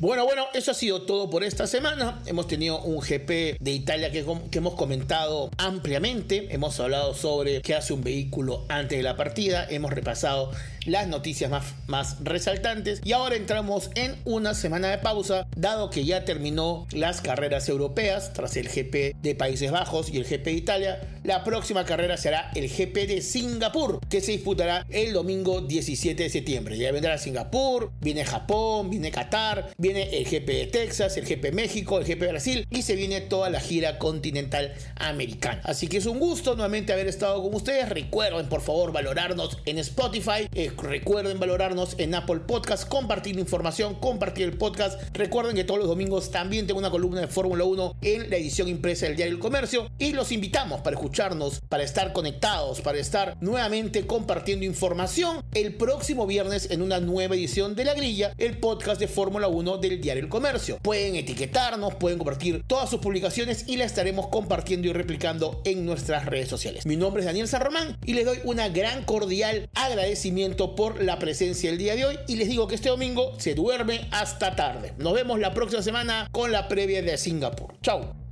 Bueno, 0.00 0.24
bueno, 0.24 0.46
eso 0.52 0.72
ha 0.72 0.74
sido 0.74 1.02
todo 1.02 1.30
por 1.30 1.44
esta 1.44 1.68
semana. 1.68 2.20
Hemos 2.26 2.48
tenido 2.48 2.82
un 2.82 2.98
GP 2.98 3.58
de 3.60 3.70
Italia 3.70 4.10
que, 4.10 4.18
hemos 4.58 4.74
comentado 4.74 5.50
ampliamente. 5.56 6.52
Hemos 6.52 6.80
hablado 6.80 7.14
sobre 7.14 7.62
qué 7.62 7.76
hace 7.76 7.92
un 7.92 8.02
vehículo 8.02 8.66
antes 8.68 8.98
de 8.98 9.04
la 9.04 9.16
partida. 9.16 9.64
Hemos 9.70 9.92
repasado 9.92 10.50
las 10.84 11.08
noticias 11.08 11.50
más, 11.50 11.74
más 11.86 12.16
resaltantes. 12.22 13.00
Y 13.04 13.12
ahora 13.12 13.36
entramos 13.36 13.90
en 13.94 14.16
una 14.24 14.54
semana 14.54 14.88
de 14.88 14.98
pausa, 14.98 15.46
dado 15.56 15.90
que 15.90 16.04
ya 16.04 16.24
terminó 16.24 16.86
las 16.92 17.20
carreras 17.20 17.68
europeas 17.68 18.32
tras 18.32 18.56
el 18.56 18.68
GP 18.68 19.16
de 19.20 19.34
Países 19.34 19.70
Bajos 19.70 20.10
y 20.10 20.18
el 20.18 20.24
GP 20.24 20.44
de 20.44 20.52
Italia. 20.52 21.00
La 21.24 21.42
próxima 21.42 21.84
carrera 21.84 22.16
será 22.16 22.50
el 22.54 22.68
GP 22.68 23.06
de 23.06 23.22
Singapur, 23.22 24.00
que 24.08 24.20
se 24.20 24.32
disputará 24.32 24.84
el 24.90 25.12
domingo 25.12 25.60
17 25.62 26.22
de 26.22 26.30
septiembre. 26.30 26.76
Ya 26.76 26.92
vendrá 26.92 27.16
Singapur, 27.18 27.92
viene 28.00 28.24
Japón, 28.24 28.90
viene 28.90 29.10
Qatar, 29.10 29.70
viene 29.78 30.18
el 30.18 30.24
GP 30.24 30.46
de 30.46 30.66
Texas, 30.66 31.16
el 31.16 31.24
GP 31.24 31.52
México, 31.52 31.98
el 31.98 32.04
GP 32.04 32.20
de 32.20 32.28
Brasil 32.28 32.66
y 32.70 32.82
se 32.82 32.96
viene 32.96 33.20
toda 33.22 33.50
la 33.50 33.60
gira 33.60 33.98
continental 33.98 34.74
americana. 34.96 35.60
Así 35.64 35.88
que 35.88 35.96
es 35.96 36.06
un 36.06 36.18
gusto 36.18 36.54
nuevamente 36.54 36.92
haber 36.92 37.06
estado 37.06 37.42
con 37.42 37.54
ustedes. 37.54 37.88
Recuerden 37.88 38.48
por 38.48 38.60
favor 38.60 38.92
valorarnos 38.92 39.58
en 39.64 39.78
Spotify. 39.78 40.48
Eh, 40.52 40.70
Recuerden 40.82 41.38
valorarnos 41.38 41.94
en 41.98 42.14
Apple 42.14 42.40
Podcast, 42.40 42.88
compartir 42.88 43.38
información, 43.38 43.94
compartir 43.94 44.44
el 44.44 44.56
podcast. 44.56 45.00
Recuerden 45.14 45.56
que 45.56 45.64
todos 45.64 45.80
los 45.80 45.88
domingos 45.88 46.30
también 46.30 46.66
tengo 46.66 46.78
una 46.78 46.90
columna 46.90 47.20
de 47.20 47.28
Fórmula 47.28 47.64
1 47.64 47.96
en 48.02 48.30
la 48.30 48.36
edición 48.36 48.68
impresa 48.68 49.06
del 49.06 49.16
Diario 49.16 49.34
del 49.34 49.42
Comercio 49.42 49.90
y 49.98 50.12
los 50.12 50.32
invitamos 50.32 50.80
para 50.80 50.96
escucharnos, 50.96 51.60
para 51.68 51.82
estar 51.82 52.12
conectados, 52.12 52.80
para 52.80 52.98
estar 52.98 53.36
nuevamente 53.40 54.06
compartiendo 54.06 54.64
información 54.64 55.42
el 55.52 55.74
próximo 55.74 56.26
viernes 56.26 56.70
en 56.70 56.82
una 56.82 57.00
nueva 57.00 57.34
edición 57.34 57.74
de 57.74 57.84
La 57.84 57.94
Grilla, 57.94 58.32
el 58.38 58.58
podcast 58.58 59.00
de 59.00 59.08
Fórmula 59.08 59.48
1 59.48 59.78
del 59.78 60.00
Diario 60.00 60.22
del 60.22 60.30
Comercio. 60.30 60.78
Pueden 60.82 61.16
etiquetarnos, 61.16 61.94
pueden 61.94 62.18
compartir 62.18 62.62
todas 62.66 62.90
sus 62.90 63.00
publicaciones 63.00 63.64
y 63.68 63.76
la 63.76 63.84
estaremos 63.84 64.28
compartiendo 64.28 64.88
y 64.88 64.92
replicando 64.92 65.62
en 65.64 65.86
nuestras 65.86 66.26
redes 66.26 66.48
sociales. 66.48 66.86
Mi 66.86 66.96
nombre 66.96 67.20
es 67.20 67.26
Daniel 67.26 67.48
San 67.48 67.62
Román 67.62 67.96
y 68.04 68.14
les 68.14 68.24
doy 68.24 68.38
una 68.44 68.68
gran 68.68 69.04
cordial 69.04 69.68
agradecimiento 69.74 70.63
por 70.70 71.02
la 71.02 71.18
presencia 71.18 71.70
el 71.70 71.78
día 71.78 71.94
de 71.94 72.06
hoy 72.06 72.18
y 72.26 72.36
les 72.36 72.48
digo 72.48 72.66
que 72.66 72.76
este 72.76 72.88
domingo 72.88 73.34
se 73.38 73.54
duerme 73.54 74.08
hasta 74.10 74.56
tarde. 74.56 74.94
Nos 74.98 75.12
vemos 75.12 75.38
la 75.38 75.52
próxima 75.52 75.82
semana 75.82 76.28
con 76.32 76.50
la 76.50 76.68
previa 76.68 77.02
de 77.02 77.18
Singapur. 77.18 77.74
Chao. 77.82 78.23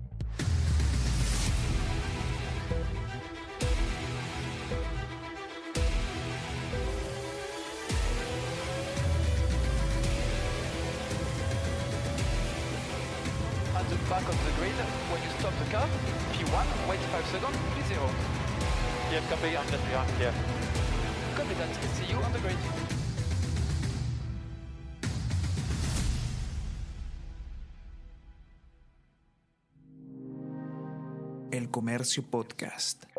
Comercio 32.03 32.23
Podcast. 32.25 33.12